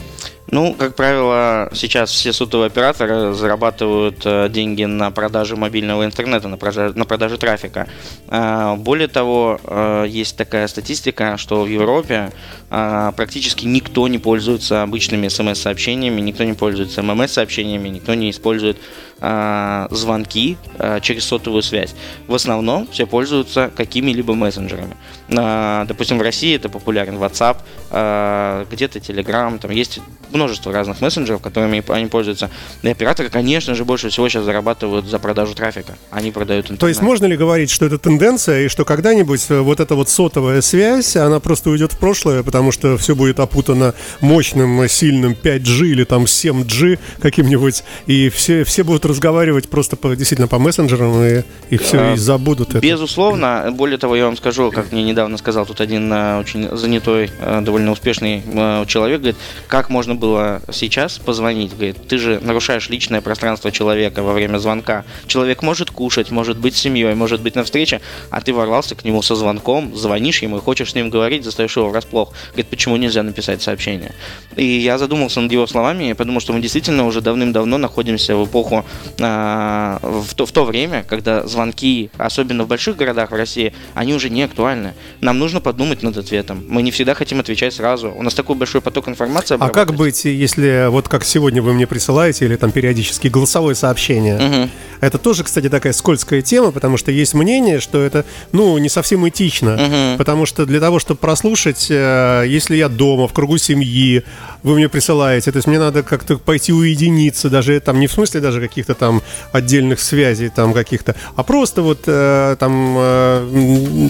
Ну, 0.50 0.74
как 0.74 0.94
правило, 0.94 1.70
сейчас 1.72 2.10
все 2.10 2.32
сотовые 2.32 2.66
операторы 2.66 3.32
зарабатывают 3.32 4.20
э, 4.24 4.48
деньги 4.50 4.84
на 4.84 5.10
продаже 5.10 5.56
мобильного 5.56 6.04
интернета, 6.04 6.48
на 6.48 6.58
продаже, 6.58 6.96
на 6.96 7.06
продаже 7.06 7.38
трафика. 7.38 7.88
А, 8.28 8.76
более 8.76 9.08
того, 9.08 9.58
э, 9.64 10.04
есть 10.06 10.36
такая 10.36 10.68
статистика, 10.68 11.38
что 11.38 11.62
в 11.62 11.66
Европе 11.66 12.30
а, 12.70 13.12
практически 13.12 13.64
никто 13.64 14.06
не 14.06 14.18
пользуется 14.18 14.82
обычными 14.82 15.28
смс-сообщениями, 15.28 16.20
никто 16.20 16.44
не 16.44 16.52
пользуется 16.52 17.02
ММС-сообщениями, 17.02 17.88
никто 17.88 18.14
не 18.14 18.30
использует 18.30 18.76
а, 19.20 19.88
звонки 19.90 20.56
а, 20.78 21.00
через 21.00 21.24
сотовую 21.24 21.62
связь. 21.62 21.94
В 22.26 22.34
основном 22.34 22.88
все 22.90 23.06
пользуются 23.06 23.70
какими-либо 23.74 24.34
мессенджерами. 24.34 24.96
А, 25.36 25.84
допустим, 25.86 26.18
в 26.18 26.22
России 26.22 26.54
это 26.54 26.68
популярен 26.68 27.16
WhatsApp, 27.16 27.58
а, 27.90 28.66
где-то 28.70 28.98
Telegram, 28.98 29.58
там 29.58 29.70
есть 29.70 30.00
множество 30.34 30.72
разных 30.72 31.00
мессенджеров, 31.00 31.40
которыми 31.40 31.82
они 31.92 32.06
пользуются. 32.06 32.50
И 32.82 32.88
операторы, 32.88 33.30
конечно 33.30 33.74
же, 33.74 33.84
больше 33.84 34.10
всего 34.10 34.28
сейчас 34.28 34.44
зарабатывают 34.44 35.06
за 35.06 35.18
продажу 35.18 35.54
трафика. 35.54 35.96
Они 36.10 36.30
продают 36.30 36.66
интернет. 36.66 36.80
То 36.80 36.88
есть 36.88 37.02
можно 37.02 37.26
ли 37.26 37.36
говорить, 37.36 37.70
что 37.70 37.86
это 37.86 37.98
тенденция, 37.98 38.64
и 38.64 38.68
что 38.68 38.84
когда-нибудь 38.84 39.46
э, 39.48 39.60
вот 39.60 39.80
эта 39.80 39.94
вот 39.94 40.08
сотовая 40.08 40.60
связь, 40.60 41.16
она 41.16 41.40
просто 41.40 41.70
уйдет 41.70 41.92
в 41.92 41.98
прошлое, 41.98 42.42
потому 42.42 42.72
что 42.72 42.96
все 42.98 43.14
будет 43.14 43.40
опутано 43.40 43.94
мощным, 44.20 44.80
э, 44.82 44.88
сильным 44.88 45.32
5G 45.32 45.86
или 45.86 46.04
там 46.04 46.24
7G 46.24 46.98
каким-нибудь, 47.20 47.84
и 48.06 48.28
все, 48.28 48.64
все 48.64 48.82
будут 48.82 49.03
разговаривать 49.04 49.68
просто 49.68 49.96
по, 49.96 50.14
действительно 50.14 50.48
по 50.48 50.58
мессенджерам, 50.58 51.22
и, 51.24 51.42
и 51.70 51.76
все, 51.76 51.98
А, 51.98 52.14
и 52.14 52.16
забудут 52.16 52.70
это. 52.70 52.80
Безусловно, 52.80 53.72
более 53.72 53.98
того, 53.98 54.16
я 54.16 54.24
вам 54.26 54.36
скажу, 54.36 54.70
как 54.70 54.92
мне 54.92 55.02
недавно 55.02 55.36
сказал 55.38 55.66
тут 55.66 55.80
один 55.80 56.12
э, 56.12 56.40
очень 56.40 56.76
занятой, 56.76 57.30
э, 57.38 57.60
довольно 57.62 57.92
успешный 57.92 58.42
э, 58.46 58.84
человек, 58.86 59.20
говорит, 59.20 59.36
как 59.68 59.90
можно 59.90 60.14
было 60.14 60.62
сейчас 60.72 61.18
позвонить, 61.18 61.74
говорит, 61.74 61.96
ты 62.08 62.18
же 62.18 62.40
нарушаешь 62.42 62.88
личное 62.88 63.20
пространство 63.20 63.70
человека 63.70 64.22
во 64.22 64.32
время 64.32 64.58
звонка. 64.58 65.04
Человек 65.26 65.62
может 65.62 65.90
кушать, 65.90 66.30
может 66.30 66.58
быть 66.58 66.76
с 66.76 66.80
семьей, 66.80 67.14
может 67.14 67.40
быть 67.40 67.54
на 67.54 67.64
встрече, 67.64 68.00
а 68.30 68.40
ты 68.40 68.52
ворвался 68.52 68.94
к 68.94 69.04
нему 69.04 69.22
со 69.22 69.34
звонком, 69.34 69.94
звонишь 69.96 70.42
ему 70.42 70.58
и 70.58 70.60
хочешь 70.60 70.92
с 70.92 70.94
ним 70.94 71.10
говорить, 71.10 71.44
застаешь 71.44 71.76
его 71.76 71.88
врасплох. 71.88 72.32
Говорит, 72.48 72.68
почему 72.68 72.96
нельзя 72.96 73.22
написать 73.22 73.62
сообщение? 73.62 74.12
И 74.56 74.64
я 74.64 74.98
задумался 74.98 75.40
над 75.40 75.52
его 75.52 75.66
словами 75.66 76.10
и 76.10 76.14
подумал, 76.14 76.40
что 76.40 76.52
мы 76.52 76.60
действительно 76.60 77.06
уже 77.06 77.20
давным-давно 77.20 77.78
находимся 77.78 78.36
в 78.36 78.44
эпоху, 78.46 78.84
а, 79.20 79.98
в, 80.02 80.34
то, 80.34 80.46
в 80.46 80.52
то 80.52 80.64
время, 80.64 81.04
когда 81.08 81.46
звонки, 81.46 82.10
особенно 82.16 82.64
в 82.64 82.68
больших 82.68 82.96
городах 82.96 83.30
в 83.30 83.34
России, 83.34 83.72
они 83.94 84.14
уже 84.14 84.30
не 84.30 84.42
актуальны. 84.42 84.94
Нам 85.20 85.38
нужно 85.38 85.60
подумать 85.60 86.02
над 86.02 86.16
ответом. 86.16 86.64
Мы 86.68 86.82
не 86.82 86.90
всегда 86.90 87.14
хотим 87.14 87.40
отвечать 87.40 87.74
сразу. 87.74 88.12
У 88.16 88.22
нас 88.22 88.34
такой 88.34 88.56
большой 88.56 88.80
поток 88.80 89.08
информации. 89.08 89.56
А 89.58 89.68
как 89.68 89.94
быть, 89.94 90.24
если 90.24 90.88
вот 90.88 91.08
как 91.08 91.24
сегодня 91.24 91.62
вы 91.62 91.74
мне 91.74 91.86
присылаете, 91.86 92.44
или 92.44 92.56
там 92.56 92.72
периодически 92.72 93.28
голосовое 93.28 93.74
сообщение? 93.74 94.38
Мгм. 94.38 94.70
Это 95.00 95.18
тоже, 95.18 95.44
кстати, 95.44 95.68
такая 95.68 95.92
скользкая 95.92 96.42
тема, 96.42 96.70
потому 96.70 96.96
что 96.96 97.10
есть 97.10 97.34
мнение, 97.34 97.80
что 97.80 98.02
это, 98.02 98.24
ну, 98.52 98.78
не 98.78 98.88
совсем 98.88 99.28
этично. 99.28 99.76
Мгм. 99.76 100.18
Потому 100.18 100.46
что 100.46 100.66
для 100.66 100.80
того, 100.80 100.98
чтобы 100.98 101.18
прослушать, 101.18 101.88
э, 101.90 102.44
если 102.46 102.76
я 102.76 102.88
дома, 102.88 103.28
в 103.28 103.32
кругу 103.32 103.58
семьи, 103.58 104.24
вы 104.62 104.76
мне 104.76 104.88
присылаете, 104.88 105.52
то 105.52 105.58
есть 105.58 105.66
мне 105.66 105.78
надо 105.78 106.02
как-то 106.02 106.38
пойти 106.38 106.72
уединиться, 106.72 107.50
даже 107.50 107.78
там 107.80 108.00
не 108.00 108.06
в 108.06 108.12
смысле 108.12 108.40
даже 108.40 108.60
каких-то 108.84 108.94
там 108.94 109.22
отдельных 109.52 110.00
связей 110.00 110.50
там 110.50 110.74
каких-то, 110.74 111.14
а 111.36 111.42
просто 111.42 111.82
вот 111.82 112.04
э, 112.06 112.56
там 112.58 112.96
э, 112.98 114.08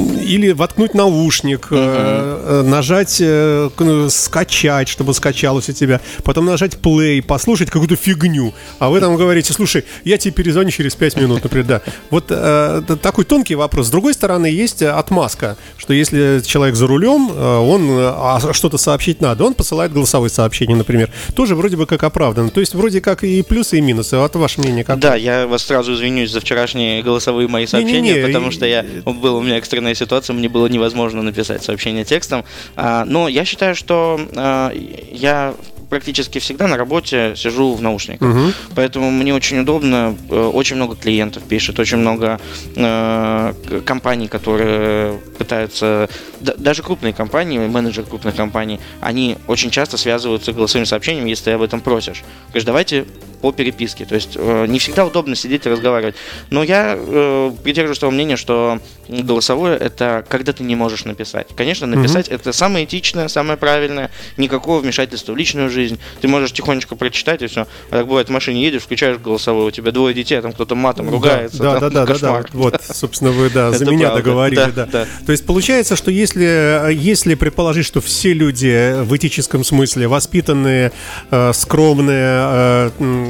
или 0.00 0.52
воткнуть 0.52 0.94
наушник, 0.94 1.68
э, 1.70 2.62
нажать 2.64 3.18
э, 3.20 3.70
ну, 3.78 4.10
скачать, 4.10 4.88
чтобы 4.88 5.14
скачалось 5.14 5.68
у 5.68 5.72
тебя, 5.72 6.00
потом 6.24 6.46
нажать 6.46 6.74
play, 6.74 7.22
послушать 7.22 7.70
какую-то 7.70 7.96
фигню, 7.96 8.54
а 8.78 8.90
вы 8.90 9.00
там 9.00 9.16
говорите, 9.16 9.52
слушай, 9.52 9.84
я 10.04 10.18
тебе 10.18 10.32
перезвоню 10.32 10.70
через 10.70 10.94
5 10.94 11.16
минут, 11.16 11.42
например, 11.42 11.66
да. 11.66 11.82
Вот 12.10 12.26
э, 12.30 12.82
такой 13.02 13.24
тонкий 13.24 13.54
вопрос. 13.54 13.88
С 13.88 13.90
другой 13.90 14.14
стороны, 14.14 14.46
есть 14.46 14.82
отмазка, 14.82 15.56
что 15.76 15.92
если 15.92 16.40
человек 16.44 16.76
за 16.76 16.86
рулем, 16.86 17.30
он 17.36 17.90
э, 17.90 18.12
а 18.16 18.52
что-то 18.52 18.78
сообщить 18.78 19.20
надо, 19.20 19.44
он 19.44 19.54
посылает 19.54 19.92
голосовые 19.92 20.30
сообщения, 20.30 20.76
например. 20.76 21.10
Тоже 21.34 21.54
вроде 21.54 21.76
бы 21.76 21.86
как 21.86 22.02
оправдано. 22.02 22.50
То 22.50 22.60
есть 22.60 22.74
вроде 22.74 23.00
как 23.00 23.24
и 23.24 23.42
плюсы, 23.42 23.78
и 23.78 23.80
минусы. 23.80 24.16
Вот 24.16 24.34
ваше 24.36 24.60
мнение 24.60 24.84
как? 24.84 24.98
Да, 24.98 25.14
я 25.14 25.46
вас 25.46 25.62
сразу 25.62 25.94
извинюсь 25.94 26.30
за 26.30 26.40
вчерашние 26.40 27.02
голосовые 27.02 27.48
мои 27.48 27.66
сообщения, 27.66 28.26
потому 28.26 28.50
что 28.50 28.66
я 28.66 28.84
была 29.04 29.38
у 29.38 29.42
меня 29.42 29.58
экстренная 29.58 29.89
ситуация, 29.94 30.34
мне 30.34 30.48
было 30.48 30.66
невозможно 30.66 31.22
написать 31.22 31.62
сообщение 31.62 32.04
текстом. 32.04 32.44
А, 32.76 33.04
но 33.04 33.28
я 33.28 33.44
считаю, 33.44 33.74
что 33.74 34.20
а, 34.36 34.72
я 35.12 35.54
практически 35.90 36.38
всегда 36.38 36.68
на 36.68 36.76
работе 36.76 37.34
сижу 37.36 37.74
в 37.74 37.82
наушниках. 37.82 38.28
Мгм. 38.28 38.54
Поэтому 38.76 39.10
мне 39.10 39.34
очень 39.34 39.58
удобно, 39.58 40.16
э, 40.30 40.40
очень 40.40 40.76
много 40.76 40.94
клиентов 40.94 41.42
пишет, 41.42 41.78
очень 41.78 41.98
много 41.98 42.40
э, 42.76 43.52
компаний, 43.84 44.28
которые 44.28 45.18
пытаются, 45.36 46.08
да- 46.40 46.54
даже 46.56 46.82
крупные 46.82 47.12
компании, 47.12 47.58
менеджеры 47.58 48.06
крупных 48.06 48.36
компаний, 48.36 48.78
они 49.00 49.36
очень 49.48 49.70
часто 49.70 49.96
связываются 49.96 50.52
голосовыми 50.52 50.86
сообщениями, 50.86 51.30
если 51.30 51.46
ты 51.46 51.50
об 51.50 51.62
этом 51.62 51.80
просишь. 51.80 52.22
Говоришь, 52.48 52.64
давайте 52.64 53.06
по 53.40 53.52
переписке. 53.52 54.04
То 54.04 54.14
есть 54.14 54.32
э, 54.36 54.66
не 54.66 54.78
всегда 54.78 55.04
удобно 55.06 55.34
сидеть 55.34 55.66
и 55.66 55.70
разговаривать. 55.70 56.14
Но 56.50 56.62
я 56.62 56.96
э, 56.96 57.52
придерживаюсь 57.62 57.98
того 57.98 58.12
мнения, 58.12 58.36
что 58.36 58.80
голосовое 59.08 59.76
это 59.76 60.24
когда 60.28 60.52
ты 60.52 60.62
не 60.62 60.76
можешь 60.76 61.04
написать. 61.04 61.48
Конечно, 61.56 61.86
написать 61.86 62.28
это 62.28 62.52
самое 62.52 62.84
этичное, 62.84 63.28
самое 63.28 63.56
правильное, 63.56 64.10
никакого 64.36 64.80
вмешательства 64.80 65.32
в 65.32 65.36
личную 65.36 65.70
жизнь. 65.70 65.98
Ты 66.20 66.28
можешь 66.28 66.52
тихонечко 66.52 66.96
прочитать 66.96 67.42
и 67.42 67.46
все. 67.46 67.66
А 67.90 67.98
так 67.98 68.06
бывает, 68.06 68.28
в 68.28 68.32
машине 68.32 68.62
едешь, 68.62 68.82
включаешь 68.82 69.18
голосовое, 69.18 69.66
у 69.66 69.70
тебя 69.70 69.90
двое 69.90 70.14
детей, 70.14 70.36
а 70.36 70.42
там 70.42 70.52
кто-то 70.52 70.74
матом 70.74 71.10
ругается. 71.10 71.62
Да, 71.62 71.80
там 71.80 71.92
да, 71.92 72.06
да, 72.06 72.14
да, 72.14 72.18
да. 72.18 72.44
Вот, 72.52 72.80
собственно, 72.82 73.30
вы 73.30 73.50
да, 73.50 73.72
за 73.72 73.84
меня 73.84 74.08
правда. 74.08 74.22
договорили, 74.22 74.60
Да, 74.60 74.70
да. 74.70 74.86
да. 74.86 75.06
То 75.26 75.32
есть 75.32 75.46
получается, 75.46 75.96
что 75.96 76.10
если, 76.10 76.92
если 76.92 77.34
предположить, 77.34 77.86
что 77.86 78.00
все 78.00 78.32
люди 78.32 79.02
в 79.02 79.16
этическом 79.16 79.64
смысле 79.64 80.08
воспитанные, 80.08 80.92
э, 81.30 81.52
скромные, 81.52 82.90
э, 83.00 83.29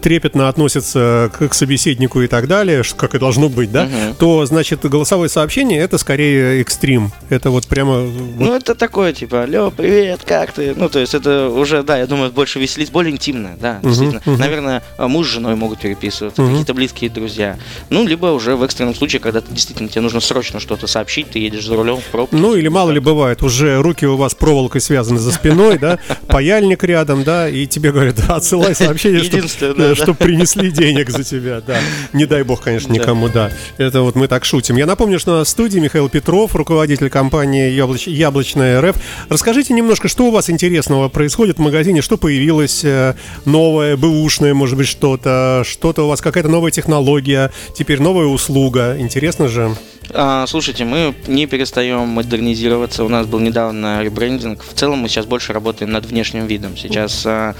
трепетно 0.00 0.48
относятся 0.48 1.30
к, 1.32 1.48
к 1.48 1.54
собеседнику 1.54 2.20
и 2.22 2.26
так 2.26 2.48
далее, 2.48 2.82
как 2.96 3.14
и 3.14 3.18
должно 3.18 3.48
быть, 3.48 3.70
да, 3.72 3.84
Мгм. 3.84 4.14
то, 4.18 4.44
значит, 4.46 4.84
голосовое 4.84 5.28
сообщение 5.28 5.80
это 5.80 5.98
скорее 5.98 6.60
экстрим. 6.60 7.12
Это 7.30 7.50
вот 7.50 7.66
прямо... 7.66 8.00
вот- 8.00 8.40
Ну, 8.40 8.54
это 8.54 8.74
такое, 8.74 9.12
типа, 9.12 9.42
алло, 9.44 9.70
привет, 9.70 10.20
как 10.24 10.52
ты? 10.52 10.74
Ну, 10.76 10.88
то 10.88 10.98
есть, 10.98 11.14
это 11.14 11.48
уже, 11.48 11.82
да, 11.82 11.98
я 11.98 12.06
думаю, 12.06 12.30
больше 12.32 12.58
веселить, 12.58 12.90
более 12.90 13.12
интимно, 13.12 13.52
да, 13.60 13.80
действительно. 13.82 14.20
мгм. 14.24 14.38
Наверное, 14.38 14.82
а, 14.98 15.08
муж 15.08 15.28
с 15.28 15.30
женой 15.30 15.54
могут 15.56 15.80
переписываться, 15.80 16.42
Мгм. 16.42 16.50
какие-то 16.50 16.74
близкие 16.74 17.10
друзья. 17.10 17.58
Ну, 17.90 18.06
либо 18.06 18.26
уже 18.26 18.56
в 18.56 18.62
экстренном 18.62 18.94
случае, 18.94 19.20
когда 19.20 19.40
ты, 19.40 19.52
действительно 19.52 19.88
тебе 19.88 20.00
нужно 20.02 20.20
срочно 20.20 20.60
что-то 20.60 20.86
сообщить, 20.86 21.30
ты 21.30 21.38
едешь 21.38 21.64
за 21.66 21.76
рулем 21.76 21.96
в 21.98 22.04
пробке. 22.04 22.36
Ну, 22.36 22.54
или 22.54 22.68
мало 22.68 22.90
ли 22.90 23.00
бывает, 23.00 23.42
уже 23.42 23.80
руки 23.80 24.04
у 24.06 24.16
вас 24.16 24.34
проволокой 24.34 24.80
связаны 24.80 25.18
за 25.20 25.32
спиной, 25.32 25.78
да, 25.78 25.98
паяльник 26.26 26.82
рядом, 26.84 27.22
да, 27.24 27.48
и 27.48 27.66
тебе 27.66 27.92
говорят, 27.92 28.16
«Да, 28.26 28.36
отсылай 28.36 28.74
сообщение, 28.74 29.18
Единственное, 29.20 29.42
да, 29.60 29.74
да. 29.74 29.94
чтобы 29.94 30.14
принесли 30.14 30.70
денег 30.70 31.10
за 31.10 31.24
тебя, 31.24 31.60
да. 31.60 31.78
Не 32.12 32.26
дай 32.26 32.42
бог, 32.42 32.62
конечно, 32.62 32.92
никому, 32.92 33.28
да. 33.28 33.50
Это 33.78 34.02
вот 34.02 34.14
мы 34.14 34.28
так 34.28 34.44
шутим. 34.44 34.76
Я 34.76 34.86
напомню, 34.86 35.18
что 35.18 35.38
на 35.38 35.44
студии 35.44 35.78
Михаил 35.78 36.08
Петров, 36.08 36.54
руководитель 36.54 37.10
компании 37.10 37.70
«Яблоч- 37.70 38.10
Яблочная 38.10 38.80
РФ. 38.80 38.96
Расскажите 39.28 39.74
немножко, 39.74 40.08
что 40.08 40.26
у 40.26 40.30
вас 40.30 40.50
интересного 40.50 41.08
происходит 41.08 41.58
в 41.58 41.60
магазине, 41.60 42.02
что 42.02 42.16
появилось 42.16 42.84
э, 42.84 43.14
новое, 43.44 43.96
бэушное, 43.96 44.54
может 44.54 44.76
быть, 44.76 44.88
что-то, 44.88 45.62
что-то 45.64 46.04
у 46.04 46.08
вас, 46.08 46.20
какая-то 46.20 46.48
новая 46.48 46.70
технология, 46.70 47.50
теперь 47.74 48.00
новая 48.00 48.26
услуга. 48.26 48.96
Интересно 48.98 49.48
же. 49.48 49.76
А, 50.14 50.46
слушайте, 50.46 50.84
мы 50.84 51.14
не 51.26 51.46
перестаем 51.46 52.00
модернизироваться. 52.08 53.04
У 53.04 53.08
нас 53.08 53.26
был 53.26 53.38
недавно 53.38 54.02
ребрендинг. 54.02 54.62
В 54.62 54.74
целом 54.74 54.98
мы 54.98 55.08
сейчас 55.08 55.24
больше 55.24 55.54
работаем 55.54 55.90
над 55.90 56.04
внешним 56.04 56.46
видом. 56.46 56.76
Сейчас 56.76 57.22
а, 57.24 57.54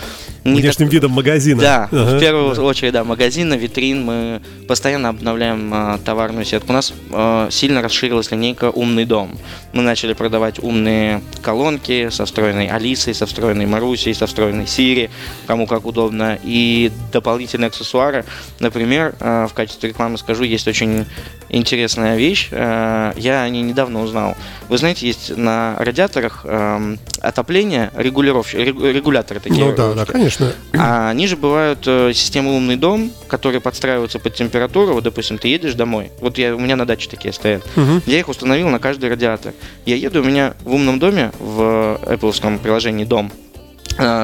не 0.45 0.61
Внешним 0.61 0.89
так- 0.89 0.93
видом 0.93 1.13
магазина. 1.13 1.61
Да, 1.63 1.89
Ага, 1.91 2.17
в 2.17 2.21
первую 2.21 2.55
да. 2.55 2.63
очередь, 2.63 2.93
да, 2.93 3.05
магазины, 3.05 3.55
витрин, 3.55 4.05
мы 4.05 4.43
постоянно 4.69 5.09
обновляем 5.09 5.71
а, 5.73 5.99
товарную 6.05 6.45
сетку. 6.45 6.73
У 6.73 6.75
нас 6.75 6.93
а, 7.11 7.49
сильно 7.51 7.81
расширилась 7.81 8.31
линейка 8.31 8.71
«Умный 8.71 9.07
дом». 9.07 9.39
Мы 9.73 9.83
начали 9.83 10.13
продавать 10.13 10.59
умные 10.63 11.23
колонки 11.41 12.11
со 12.11 12.27
встроенной 12.27 12.67
Алисой, 12.67 13.15
со 13.15 13.25
встроенной 13.25 13.65
Марусей, 13.65 14.15
со 14.15 14.27
встроенной 14.27 14.67
Сири, 14.67 15.09
кому 15.47 15.67
как 15.67 15.87
удобно, 15.87 16.39
и 16.45 16.93
дополнительные 17.13 17.69
аксессуары. 17.69 18.27
Например, 18.61 19.15
а, 19.21 19.47
в 19.47 19.55
качестве 19.55 19.89
рекламы 19.89 20.19
скажу, 20.19 20.43
есть 20.45 20.69
очень 20.69 21.07
интересная 21.49 22.17
вещь, 22.17 22.42
а, 22.51 23.13
я 23.17 23.43
о 23.43 23.49
ней 23.49 23.63
недавно 23.63 24.03
узнал. 24.03 24.35
Вы 24.69 24.79
знаете, 24.79 25.07
есть 25.07 25.37
на 25.37 25.77
радиаторах 25.79 26.45
ам, 26.45 26.99
отопление, 27.21 27.91
регулировщ- 27.95 28.57
регу- 28.57 28.91
регуляторы 28.91 29.41
такие. 29.41 29.65
Ну 29.65 29.75
да, 29.75 29.93
да, 29.95 30.05
конечно. 30.05 30.53
а 30.75 31.11
они 31.11 31.27
же 31.27 31.37
бывают 31.37 31.81
э, 31.87 32.13
системы 32.15 32.55
умный 32.55 32.77
дом, 32.77 33.11
которые 33.29 33.61
подстраиваются 33.61 34.19
под 34.19 34.35
температуру. 34.35 34.95
Вот, 34.95 35.05
допустим, 35.05 35.39
ты 35.39 35.49
едешь 35.49 35.75
домой. 35.75 36.11
Вот 36.21 36.39
я, 36.39 36.55
у 36.55 36.59
меня 36.59 36.77
на 36.77 36.87
даче 36.87 37.09
такие 37.09 37.33
стоят. 37.33 37.63
Мгм. 37.77 38.03
Я 38.07 38.19
их 38.19 38.29
установил 38.29 38.69
на 38.69 38.79
каждый 38.79 39.11
радиатор. 39.11 39.53
Я 39.87 39.97
еду, 39.97 40.21
у 40.23 40.25
меня 40.25 40.55
в 40.65 40.73
умном 40.75 40.99
доме, 40.99 41.33
в 41.39 42.01
Apple 42.05 42.59
приложении 42.59 43.05
«Дом», 43.05 43.31
э, 43.31 43.52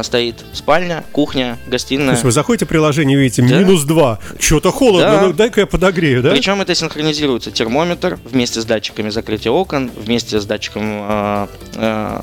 стоит 0.03 0.37
спальня, 0.53 1.05
кухня, 1.13 1.59
То 1.67 1.71
гостиная. 1.73 2.11
есть 2.13 2.25
вы 2.25 2.31
заходите 2.33 2.65
в 2.65 2.69
приложение, 2.69 3.19
видите, 3.19 3.43
Да. 3.43 3.49
минус 3.59 3.83
2. 3.85 4.19
Что-то 4.39 4.71
холодно, 4.73 5.11
Да. 5.11 5.23
ну 5.23 5.33
дай-ка 5.33 5.61
я 5.61 5.67
подогрею, 5.67 6.23
да? 6.23 6.31
Причем 6.31 6.61
это 6.61 6.75
синхронизируется 6.75 7.51
термометр 7.51 8.19
вместе 8.25 8.61
с 8.61 8.65
датчиками 8.65 9.11
закрытия 9.11 9.53
окон, 9.53 9.91
вместе 9.97 10.41
с 10.41 10.45
датчиком 10.45 10.83
э, 10.85 11.47
э, 11.77 12.21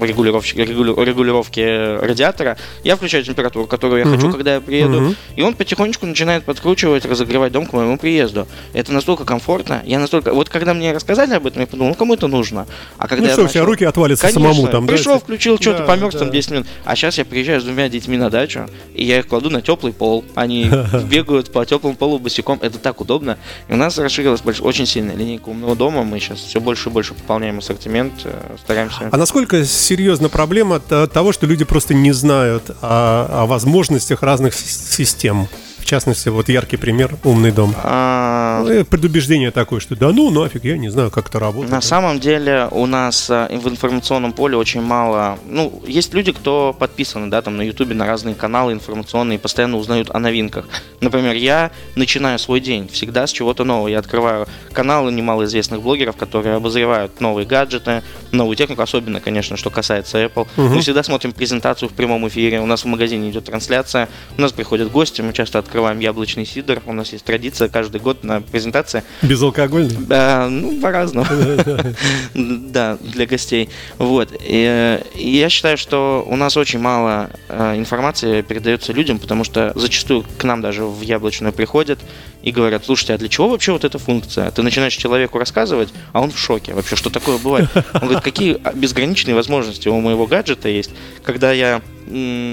регулировщик- 0.00 0.56
регулировки 0.58 1.60
радиатора. 2.04 2.56
Я 2.84 2.96
включаю 2.96 3.24
температуру, 3.24 3.66
которую 3.66 4.00
я 4.00 4.06
Мгм. 4.06 4.16
хочу, 4.16 4.32
когда 4.32 4.54
я 4.54 4.60
приеду, 4.60 5.00
Мгм. 5.00 5.16
и 5.36 5.42
он 5.42 5.54
потихонечку 5.54 6.06
начинает 6.06 6.44
подкручивать, 6.44 7.04
разогревать 7.04 7.52
дом 7.52 7.66
к 7.66 7.72
моему 7.72 7.98
приезду. 7.98 8.46
Это 8.72 8.92
настолько 8.92 9.24
комфортно. 9.24 9.82
Я 9.84 9.98
настолько. 9.98 10.32
Вот 10.32 10.48
когда 10.48 10.74
мне 10.74 10.92
рассказали 10.92 11.34
об 11.34 11.46
этом, 11.46 11.60
я 11.60 11.66
подумал, 11.66 11.90
ну 11.90 11.94
кому 11.94 12.14
это 12.14 12.26
нужно? 12.26 12.66
А 12.98 13.08
когда 13.08 13.22
Ну 13.22 13.28
я 13.28 13.32
что, 13.34 13.44
у 13.44 13.48
тебя 13.48 13.60
начал- 13.60 13.70
руки 13.72 13.84
отвалятся 13.84 14.26
Конечно. 14.28 14.42
самому 14.52 14.68
там, 14.68 14.86
да? 14.86 14.92
Пришел, 14.94 15.18
включил, 15.18 15.56
что-то 15.60 15.80
Да, 15.80 15.84
померз 15.86 16.14
да. 16.14 16.20
там 16.20 16.30
10 16.30 16.50
минут. 16.50 16.66
А 16.86 16.94
сейчас 16.96 17.18
я 17.18 17.24
приезжаю 17.24 17.60
с 17.60 17.64
двумя 17.64 17.88
детьми 17.88 18.16
на 18.16 18.30
дачу, 18.30 18.68
и 18.94 19.04
я 19.04 19.18
их 19.18 19.26
кладу 19.26 19.50
на 19.50 19.60
теплый 19.60 19.92
пол. 19.92 20.24
Они 20.34 20.70
бегают 21.10 21.52
по 21.52 21.66
теплому 21.66 21.96
полу 21.96 22.18
босиком. 22.18 22.58
Это 22.62 22.78
так 22.78 23.00
удобно. 23.00 23.38
И 23.68 23.72
у 23.72 23.76
нас 23.76 23.98
расширилась 23.98 24.40
больш- 24.40 24.62
очень 24.62 24.86
сильная 24.86 25.16
линейка 25.16 25.48
умного 25.48 25.74
дома. 25.76 26.04
Мы 26.04 26.20
сейчас 26.20 26.38
все 26.38 26.60
больше 26.60 26.88
и 26.88 26.92
больше 26.92 27.14
пополняем 27.14 27.58
ассортимент, 27.58 28.14
э, 28.24 28.56
стараемся. 28.62 29.08
А 29.10 29.16
насколько 29.16 29.64
серьезна 29.64 30.28
проблема 30.28 30.78
того, 30.78 31.32
что 31.32 31.46
люди 31.46 31.64
просто 31.64 31.92
не 31.92 32.12
знают 32.12 32.70
о, 32.80 33.42
о 33.42 33.46
возможностях 33.46 34.22
разных 34.22 34.54
систем? 34.54 35.48
В 35.86 35.88
частности, 35.88 36.28
вот 36.30 36.48
яркий 36.48 36.76
пример 36.76 37.16
«Умный 37.22 37.52
дом». 37.52 37.72
А, 37.84 38.64
Ну, 38.66 38.84
Предубеждение 38.84 39.52
такое, 39.52 39.78
что 39.78 39.94
да 39.94 40.10
ну 40.10 40.30
нафиг, 40.30 40.64
я 40.64 40.76
не 40.76 40.88
знаю, 40.88 41.12
как 41.12 41.28
это 41.28 41.38
работает. 41.38 41.70
На 41.70 41.80
самом 41.80 42.18
деле 42.18 42.66
у 42.72 42.86
нас 42.86 43.30
э, 43.30 43.56
в 43.56 43.68
информационном 43.68 44.32
поле 44.32 44.56
очень 44.56 44.82
мало. 44.82 45.38
Ну, 45.48 45.80
есть 45.86 46.12
люди, 46.12 46.32
кто 46.32 46.74
подписаны, 46.76 47.28
да, 47.28 47.40
там 47.40 47.56
на 47.56 47.62
Ютубе 47.62 47.94
на 47.94 48.04
разные 48.04 48.34
каналы 48.34 48.72
информационные, 48.72 49.38
постоянно 49.38 49.76
узнают 49.76 50.10
о 50.10 50.18
новинках. 50.18 50.64
Например, 51.00 51.36
я 51.36 51.70
начинаю 51.94 52.40
свой 52.40 52.58
день 52.58 52.88
всегда 52.88 53.28
с 53.28 53.30
чего-то 53.30 53.62
нового. 53.62 53.86
Я 53.86 54.00
открываю 54.00 54.48
каналы 54.72 55.12
немалоизвестных 55.12 55.82
блогеров, 55.82 56.16
которые 56.16 56.56
обозревают 56.56 57.20
новые 57.20 57.46
гаджеты, 57.46 58.02
новую 58.32 58.56
технику, 58.56 58.82
особенно, 58.82 59.20
конечно, 59.20 59.56
что 59.56 59.70
касается 59.70 60.18
Apple. 60.18 60.48
Мгм. 60.56 60.74
Мы 60.74 60.80
всегда 60.80 61.04
смотрим 61.04 61.32
презентацию 61.32 61.88
в 61.88 61.92
прямом 61.92 62.26
эфире. 62.26 62.60
У 62.60 62.66
нас 62.66 62.82
в 62.82 62.86
магазине 62.86 63.30
идет 63.30 63.44
трансляция. 63.44 64.08
У 64.36 64.40
нас 64.40 64.50
приходят 64.50 64.90
гости, 64.90 65.22
мы 65.22 65.32
часто 65.32 65.60
открываем 65.60 65.75
яблочный 65.76 66.46
сидр. 66.46 66.82
У 66.86 66.92
нас 66.92 67.12
есть 67.12 67.24
традиция 67.24 67.68
каждый 67.68 68.00
год 68.00 68.24
на 68.24 68.40
презентации 68.40 69.02
Безалкогольный? 69.22 69.96
да, 69.98 70.48
ну, 70.48 70.80
по-разному. 70.80 71.26
Да, 72.34 72.98
для 73.00 73.26
гостей. 73.26 73.68
Вот. 73.98 74.30
Я 74.42 75.48
считаю, 75.48 75.78
что 75.78 76.24
у 76.26 76.36
нас 76.36 76.56
очень 76.56 76.78
мало 76.78 77.30
э, 77.48 77.76
информации 77.76 78.42
передается 78.42 78.92
людям, 78.92 79.18
потому 79.18 79.44
что 79.44 79.72
зачастую 79.74 80.24
к 80.38 80.44
нам 80.44 80.60
даже 80.60 80.84
в 80.84 81.00
яблочную 81.00 81.52
приходят 81.52 81.98
и 82.42 82.52
говорят, 82.52 82.84
слушайте, 82.84 83.14
а 83.14 83.18
для 83.18 83.28
чего 83.28 83.48
вообще 83.48 83.72
вот 83.72 83.84
эта 83.84 83.98
функция? 83.98 84.50
Ты 84.50 84.62
начинаешь 84.62 84.94
человеку 84.94 85.38
рассказывать, 85.38 85.92
а 86.12 86.20
он 86.20 86.30
в 86.30 86.38
шоке. 86.38 86.74
Вообще, 86.74 86.96
что 86.96 87.10
такое 87.10 87.38
бывает? 87.38 87.68
Он 87.94 88.00
говорит, 88.00 88.22
какие 88.22 88.58
безграничные 88.74 89.34
возможности 89.34 89.88
у 89.88 90.00
моего 90.00 90.26
гаджета 90.26 90.68
есть. 90.68 90.90
Когда 91.24 91.52
я 91.52 91.82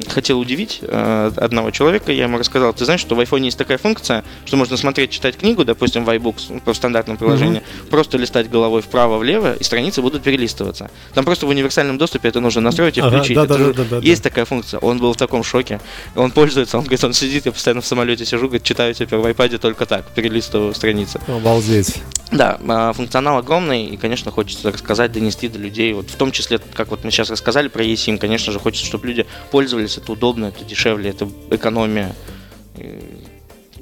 хотел 0.09 0.39
удивить 0.39 0.79
э, 0.81 1.31
одного 1.35 1.69
человека, 1.69 2.11
я 2.11 2.23
ему 2.23 2.39
рассказал, 2.39 2.73
ты 2.73 2.85
знаешь, 2.85 3.01
что 3.01 3.12
в 3.13 3.19
iPhone 3.19 3.41
есть 3.43 3.57
такая 3.57 3.77
функция, 3.77 4.23
что 4.45 4.57
можно 4.57 4.77
смотреть, 4.77 5.11
читать 5.11 5.37
книгу, 5.37 5.63
допустим, 5.65 6.05
в 6.05 6.09
iBooks, 6.09 6.61
ну, 6.65 6.73
в 6.73 6.75
стандартном 6.75 7.17
приложении, 7.17 7.61
просто 7.89 8.17
листать 8.17 8.49
головой 8.49 8.81
вправо-влево, 8.81 9.55
и 9.55 9.63
страницы 9.63 10.01
будут 10.01 10.23
перелистываться. 10.23 10.89
Там 11.13 11.25
просто 11.25 11.45
в 11.45 11.49
универсальном 11.49 11.97
доступе 11.97 12.29
это 12.29 12.39
нужно 12.39 12.61
настроить 12.61 12.97
и 12.97 13.01
Ага, 13.01 13.17
включить. 13.17 13.35
да, 13.35 13.43
Это 13.43 13.57
да, 13.57 13.65
да, 13.65 13.73
да, 13.73 13.83
да, 13.83 13.97
есть 13.99 14.23
такая 14.23 14.45
функция. 14.45 14.79
Он 14.79 14.97
был 14.99 15.13
в 15.13 15.17
таком 15.17 15.43
шоке. 15.43 15.79
Он 16.15 16.31
пользуется, 16.31 16.77
он 16.77 16.83
говорит, 16.83 17.03
он 17.03 17.13
сидит, 17.13 17.45
я 17.45 17.51
постоянно 17.51 17.81
в 17.81 17.85
самолете 17.85 18.25
сижу, 18.25 18.47
говорит, 18.47 18.63
читаю 18.63 18.93
теперь 18.93 19.19
в 19.19 19.25
iPad 19.25 19.57
только 19.57 19.85
так, 19.85 20.05
перелистываю 20.13 20.73
страницы. 20.73 21.19
Обалдеть. 21.27 22.01
Да, 22.31 22.59
а, 22.67 22.93
функционал 22.93 23.37
огромный, 23.37 23.85
и, 23.85 23.97
конечно, 23.97 24.31
хочется 24.31 24.71
рассказать, 24.71 25.11
донести 25.11 25.47
до 25.47 25.59
людей. 25.59 25.93
Вот 25.93 26.09
в 26.09 26.15
том 26.15 26.31
числе, 26.31 26.59
как 26.73 26.89
вот 26.89 27.03
мы 27.03 27.11
сейчас 27.11 27.29
рассказали 27.29 27.67
про 27.67 27.83
eSIM, 27.83 28.17
конечно 28.17 28.51
же, 28.51 28.59
хочется, 28.59 28.87
чтобы 28.87 29.07
люди 29.07 29.27
пользовались, 29.51 29.97
это 29.97 30.11
удобно, 30.11 30.45
это 30.45 30.65
дешевле, 30.65 31.11
это 31.11 31.29
экономия. 31.51 32.15
И 32.83 33.22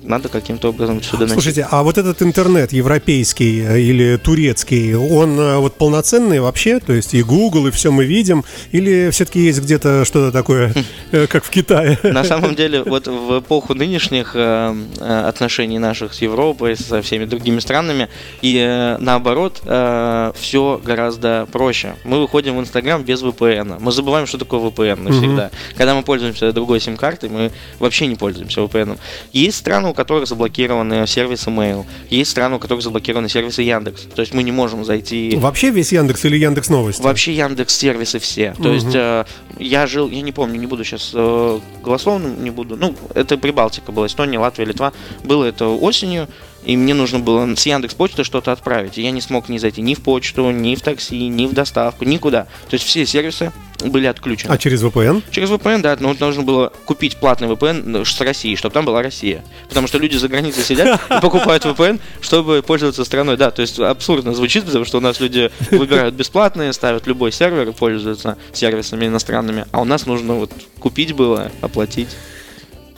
надо 0.03 0.29
каким-то 0.29 0.69
образом 0.69 1.01
сюда 1.01 1.25
доносить. 1.25 1.33
Слушайте, 1.33 1.67
а 1.69 1.83
вот 1.83 1.97
этот 1.97 2.21
интернет 2.21 2.73
европейский 2.73 3.61
э, 3.61 3.79
или 3.79 4.17
турецкий, 4.17 4.95
он 4.95 5.39
э, 5.39 5.57
вот 5.57 5.75
полноценный 5.75 6.39
вообще? 6.39 6.79
То 6.79 6.93
есть 6.93 7.13
и 7.13 7.21
Google, 7.23 7.67
и 7.67 7.71
все 7.71 7.91
мы 7.91 8.05
видим? 8.05 8.43
Или 8.71 9.09
все-таки 9.11 9.39
есть 9.39 9.61
где-то 9.61 10.05
что-то 10.05 10.31
такое, 10.31 10.73
э, 11.11 11.27
как 11.27 11.43
в 11.43 11.49
Китае? 11.49 11.99
На 12.03 12.23
самом 12.23 12.55
деле, 12.55 12.83
вот 12.83 13.07
в 13.07 13.39
эпоху 13.39 13.73
нынешних 13.73 14.35
отношений 14.35 15.79
наших 15.79 16.13
с 16.13 16.21
Европой, 16.21 16.75
со 16.75 17.01
всеми 17.01 17.25
другими 17.25 17.59
странами, 17.59 18.09
и 18.41 18.95
наоборот, 18.99 19.61
все 19.61 20.81
гораздо 20.83 21.47
проще. 21.51 21.95
Мы 22.03 22.19
выходим 22.19 22.57
в 22.57 22.59
Инстаграм 22.59 23.03
без 23.03 23.21
VPN. 23.21 23.77
Мы 23.79 23.91
забываем, 23.91 24.27
что 24.27 24.37
такое 24.37 24.59
VPN 24.61 25.01
навсегда. 25.01 25.51
Когда 25.77 25.95
мы 25.95 26.03
пользуемся 26.03 26.51
другой 26.51 26.79
сим-картой, 26.79 27.29
мы 27.29 27.51
вообще 27.79 28.07
не 28.07 28.15
пользуемся 28.15 28.61
VPN. 28.61 28.97
Есть 29.33 29.57
страны, 29.57 29.90
у 29.91 29.93
которых 29.93 30.27
заблокированы 30.27 31.05
сервисы 31.07 31.49
Mail, 31.49 31.85
есть 32.09 32.31
страны, 32.31 32.55
у 32.55 32.59
которых 32.59 32.83
заблокированы 32.83 33.29
сервисы 33.29 33.61
Яндекс. 33.61 34.03
То 34.15 34.21
есть 34.21 34.33
мы 34.33 34.43
не 34.43 34.51
можем 34.51 34.83
зайти... 34.83 35.35
Вообще 35.37 35.69
весь 35.69 35.91
Яндекс 35.91 36.25
или 36.25 36.37
Яндекс 36.37 36.69
Новости? 36.69 37.01
Вообще 37.01 37.33
Яндекс 37.33 37.75
сервисы 37.75 38.19
все. 38.19 38.55
То 38.61 38.71
есть 38.71 38.93
э, 38.95 39.25
я 39.59 39.87
жил, 39.87 40.09
я 40.09 40.21
не 40.21 40.31
помню, 40.31 40.59
не 40.59 40.67
буду 40.67 40.83
сейчас 40.83 41.11
э, 41.13 41.59
голословным, 41.83 42.43
не 42.43 42.49
буду. 42.49 42.75
Ну, 42.75 42.95
это 43.13 43.37
Прибалтика 43.37 43.91
была, 43.91 44.07
Эстония, 44.07 44.39
Латвия, 44.39 44.65
Литва. 44.65 44.93
Было 45.23 45.45
это 45.45 45.67
осенью. 45.67 46.27
И 46.63 46.77
мне 46.77 46.93
нужно 46.93 47.19
было 47.19 47.55
с 47.55 47.65
Яндекс 47.65 47.95
Почты 47.95 48.23
что-то 48.23 48.51
отправить. 48.51 48.97
И 48.97 49.01
я 49.01 49.11
не 49.11 49.21
смог 49.21 49.49
ни 49.49 49.57
зайти 49.57 49.81
ни 49.81 49.93
в 49.95 50.01
почту, 50.01 50.51
ни 50.51 50.75
в 50.75 50.81
такси, 50.81 51.27
ни 51.27 51.45
в 51.45 51.53
доставку, 51.53 52.05
никуда. 52.05 52.43
То 52.69 52.73
есть 52.73 52.85
все 52.85 53.05
сервисы 53.05 53.51
были 53.83 54.05
отключены. 54.05 54.53
А 54.53 54.57
через 54.57 54.83
VPN? 54.83 55.23
Через 55.31 55.49
VPN, 55.49 55.81
да, 55.81 55.97
но 55.99 56.15
нужно 56.19 56.43
было 56.43 56.71
купить 56.85 57.17
платный 57.17 57.47
VPN 57.47 58.05
с 58.05 58.21
России, 58.21 58.55
чтобы 58.55 58.73
там 58.73 58.85
была 58.85 59.01
Россия. 59.01 59.43
Потому 59.69 59.87
что 59.87 59.97
люди 59.97 60.17
за 60.17 60.27
границей 60.27 60.63
сидят 60.63 61.01
и 61.09 61.21
покупают 61.21 61.65
VPN, 61.65 61.99
чтобы 62.21 62.61
пользоваться 62.61 63.03
страной. 63.03 63.37
Да, 63.37 63.51
то 63.51 63.61
есть 63.61 63.79
абсурдно 63.79 64.33
звучит, 64.33 64.65
потому 64.65 64.85
что 64.85 64.99
у 64.99 65.01
нас 65.01 65.19
люди 65.19 65.51
выбирают 65.71 66.15
бесплатные, 66.15 66.73
ставят 66.73 67.07
любой 67.07 67.31
сервер 67.31 67.69
и 67.69 67.71
пользуются 67.71 68.37
сервисами 68.53 69.07
иностранными. 69.07 69.65
А 69.71 69.81
у 69.81 69.85
нас 69.85 70.05
нужно 70.05 70.35
вот 70.35 70.51
купить 70.79 71.13
было, 71.13 71.51
оплатить. 71.61 72.09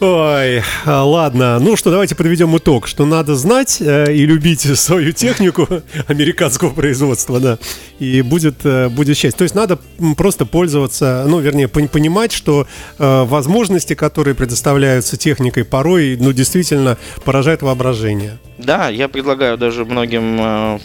Ой, 0.06 0.62
а, 0.86 1.06
ладно. 1.06 1.60
Ну 1.60 1.78
что, 1.78 1.89
давайте 1.89 2.13
подведем 2.13 2.58
итог, 2.58 2.88
что 2.88 3.06
надо 3.06 3.36
знать 3.36 3.78
э, 3.80 4.13
и 4.13 4.26
любить 4.26 4.60
свою 4.78 5.13
технику 5.13 5.66
американского 6.08 6.72
производства, 6.72 7.39
да, 7.39 7.58
и 8.00 8.22
будет, 8.22 8.66
э, 8.66 8.89
будет 8.89 9.16
счастье. 9.16 9.38
То 9.38 9.44
есть 9.44 9.56
надо 9.56 9.80
просто 10.18 10.46
пользоваться, 10.46 11.24
ну, 11.26 11.39
вернее, 11.39 11.68
пон- 11.68 11.88
понимать, 11.88 12.34
что 12.34 12.68
э, 13.00 13.24
возможности, 13.24 13.94
которые 13.96 14.36
предоставляются 14.36 15.16
техникой, 15.16 15.63
порой, 15.63 16.18
ну, 16.20 16.34
действительно 16.34 16.98
поражают 17.24 17.62
воображение. 17.62 18.39
Да, 18.58 18.89
я 18.89 19.08
предлагаю 19.08 19.58
даже 19.58 19.86
многим 19.86 20.38
э, 20.38 20.80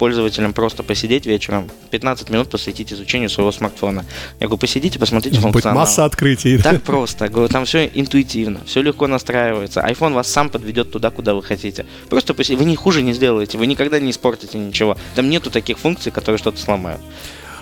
пользователям 0.00 0.54
просто 0.54 0.82
посидеть 0.82 1.26
вечером, 1.26 1.70
15 1.90 2.30
минут 2.30 2.48
посвятить 2.48 2.90
изучению 2.90 3.28
своего 3.28 3.52
смартфона. 3.52 4.06
Я 4.40 4.46
говорю, 4.46 4.58
посидите, 4.58 4.98
посмотрите 4.98 5.38
функционал. 5.38 5.80
масса 5.80 6.06
открытий. 6.06 6.56
да. 6.56 6.72
Так 6.72 6.82
просто. 6.82 7.26
Я 7.26 7.30
говорю, 7.30 7.48
там 7.48 7.66
все 7.66 7.84
интуитивно, 7.92 8.60
все 8.64 8.80
легко 8.80 9.06
настраивается. 9.06 9.80
iPhone 9.80 10.14
вас 10.14 10.26
сам 10.32 10.48
подведет 10.48 10.90
туда, 10.90 11.10
куда 11.10 11.34
вы 11.34 11.42
хотите. 11.42 11.84
Просто 12.08 12.32
поси- 12.32 12.56
вы 12.56 12.64
ни 12.64 12.74
хуже 12.76 13.02
не 13.02 13.12
сделаете, 13.12 13.58
вы 13.58 13.66
никогда 13.66 14.00
не 14.00 14.10
испортите 14.10 14.56
ничего. 14.58 14.96
Там 15.14 15.28
нету 15.28 15.50
таких 15.50 15.78
функций, 15.78 16.10
которые 16.10 16.38
что-то 16.38 16.58
сломают. 16.58 17.00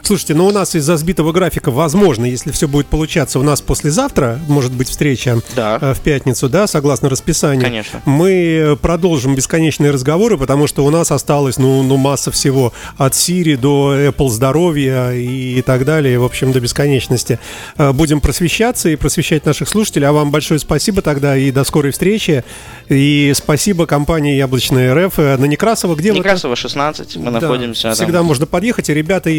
Слушайте, 0.02 0.34
ну 0.34 0.46
у 0.46 0.50
нас 0.50 0.74
из-за 0.74 0.96
сбитого 0.96 1.32
графика, 1.32 1.70
возможно, 1.70 2.24
если 2.24 2.50
все 2.52 2.66
будет 2.68 2.86
получаться, 2.86 3.38
у 3.38 3.42
нас 3.42 3.60
послезавтра, 3.60 4.38
может 4.48 4.72
быть, 4.72 4.88
встреча 4.88 5.40
Да. 5.54 5.78
э, 5.80 5.94
в 5.94 6.00
пятницу, 6.00 6.48
да, 6.48 6.66
согласно 6.66 7.08
расписанию. 7.08 7.62
Конечно. 7.62 8.00
Мы 8.04 8.30
э, 8.30 8.76
продолжим 8.76 9.34
бесконечные 9.34 9.90
разговоры, 9.90 10.38
потому 10.38 10.66
что 10.66 10.84
у 10.84 10.90
нас 10.90 11.10
осталось, 11.10 11.58
ну, 11.58 11.82
ну 11.82 11.96
масса 11.96 12.30
всего. 12.30 12.72
От 12.96 13.12
Siri 13.14 13.56
до 13.56 13.94
Apple 13.96 14.28
здоровья 14.30 15.10
и 15.12 15.60
так 15.62 15.84
далее, 15.84 16.18
в 16.18 16.24
общем, 16.24 16.52
до 16.52 16.60
бесконечности. 16.60 17.38
Э, 17.76 17.92
Будем 17.92 18.20
просвещаться 18.20 18.88
и 18.88 18.96
просвещать 18.96 19.44
наших 19.44 19.68
слушателей. 19.68 20.06
А 20.06 20.12
вам 20.12 20.30
большое 20.30 20.60
спасибо 20.60 21.02
тогда 21.02 21.36
и 21.36 21.50
до 21.50 21.64
скорой 21.64 21.92
встречи. 21.92 22.44
И 22.88 23.32
спасибо 23.34 23.86
компании 23.86 24.36
Яблочная 24.36 24.94
РФ 24.94 25.18
на 25.18 25.44
Некрасова. 25.44 25.94
Где 25.96 26.12
вы? 26.12 26.18
Некрасова 26.18 26.54
16, 26.56 27.16
мы 27.16 27.24
Да, 27.24 27.40
находимся 27.40 27.92
Всегда 27.92 28.18
там. 28.18 28.26
можно 28.26 28.46
подъехать. 28.46 28.88
И, 28.88 28.94
ребята, 28.94 29.30
и 29.30 29.34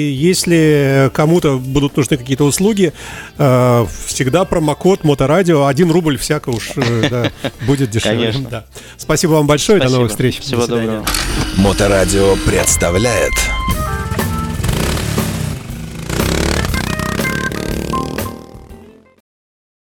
если 0.49 1.09
кому-то 1.13 1.57
будут 1.57 1.95
нужны 1.97 2.17
какие-то 2.17 2.43
услуги, 2.43 2.93
э, 3.37 3.85
всегда 4.05 4.45
промокод 4.45 5.03
Моторадио 5.03 5.65
1 5.65 5.91
рубль 5.91 6.17
всяко 6.17 6.49
уж 6.49 6.71
э, 6.75 7.09
да, 7.09 7.31
будет 7.65 7.89
дешевле. 7.89 8.27
Конечно. 8.27 8.49
Да. 8.49 8.65
Спасибо 8.97 9.31
вам 9.33 9.47
большое. 9.47 9.79
До 9.79 9.83
Спасибо. 9.85 9.97
новых 9.97 10.11
встреч. 10.11 10.39
Всего 10.39 10.65
До 10.65 10.75
доброго. 10.75 11.05
Моторадио 11.57 12.35
представляет 12.45 13.33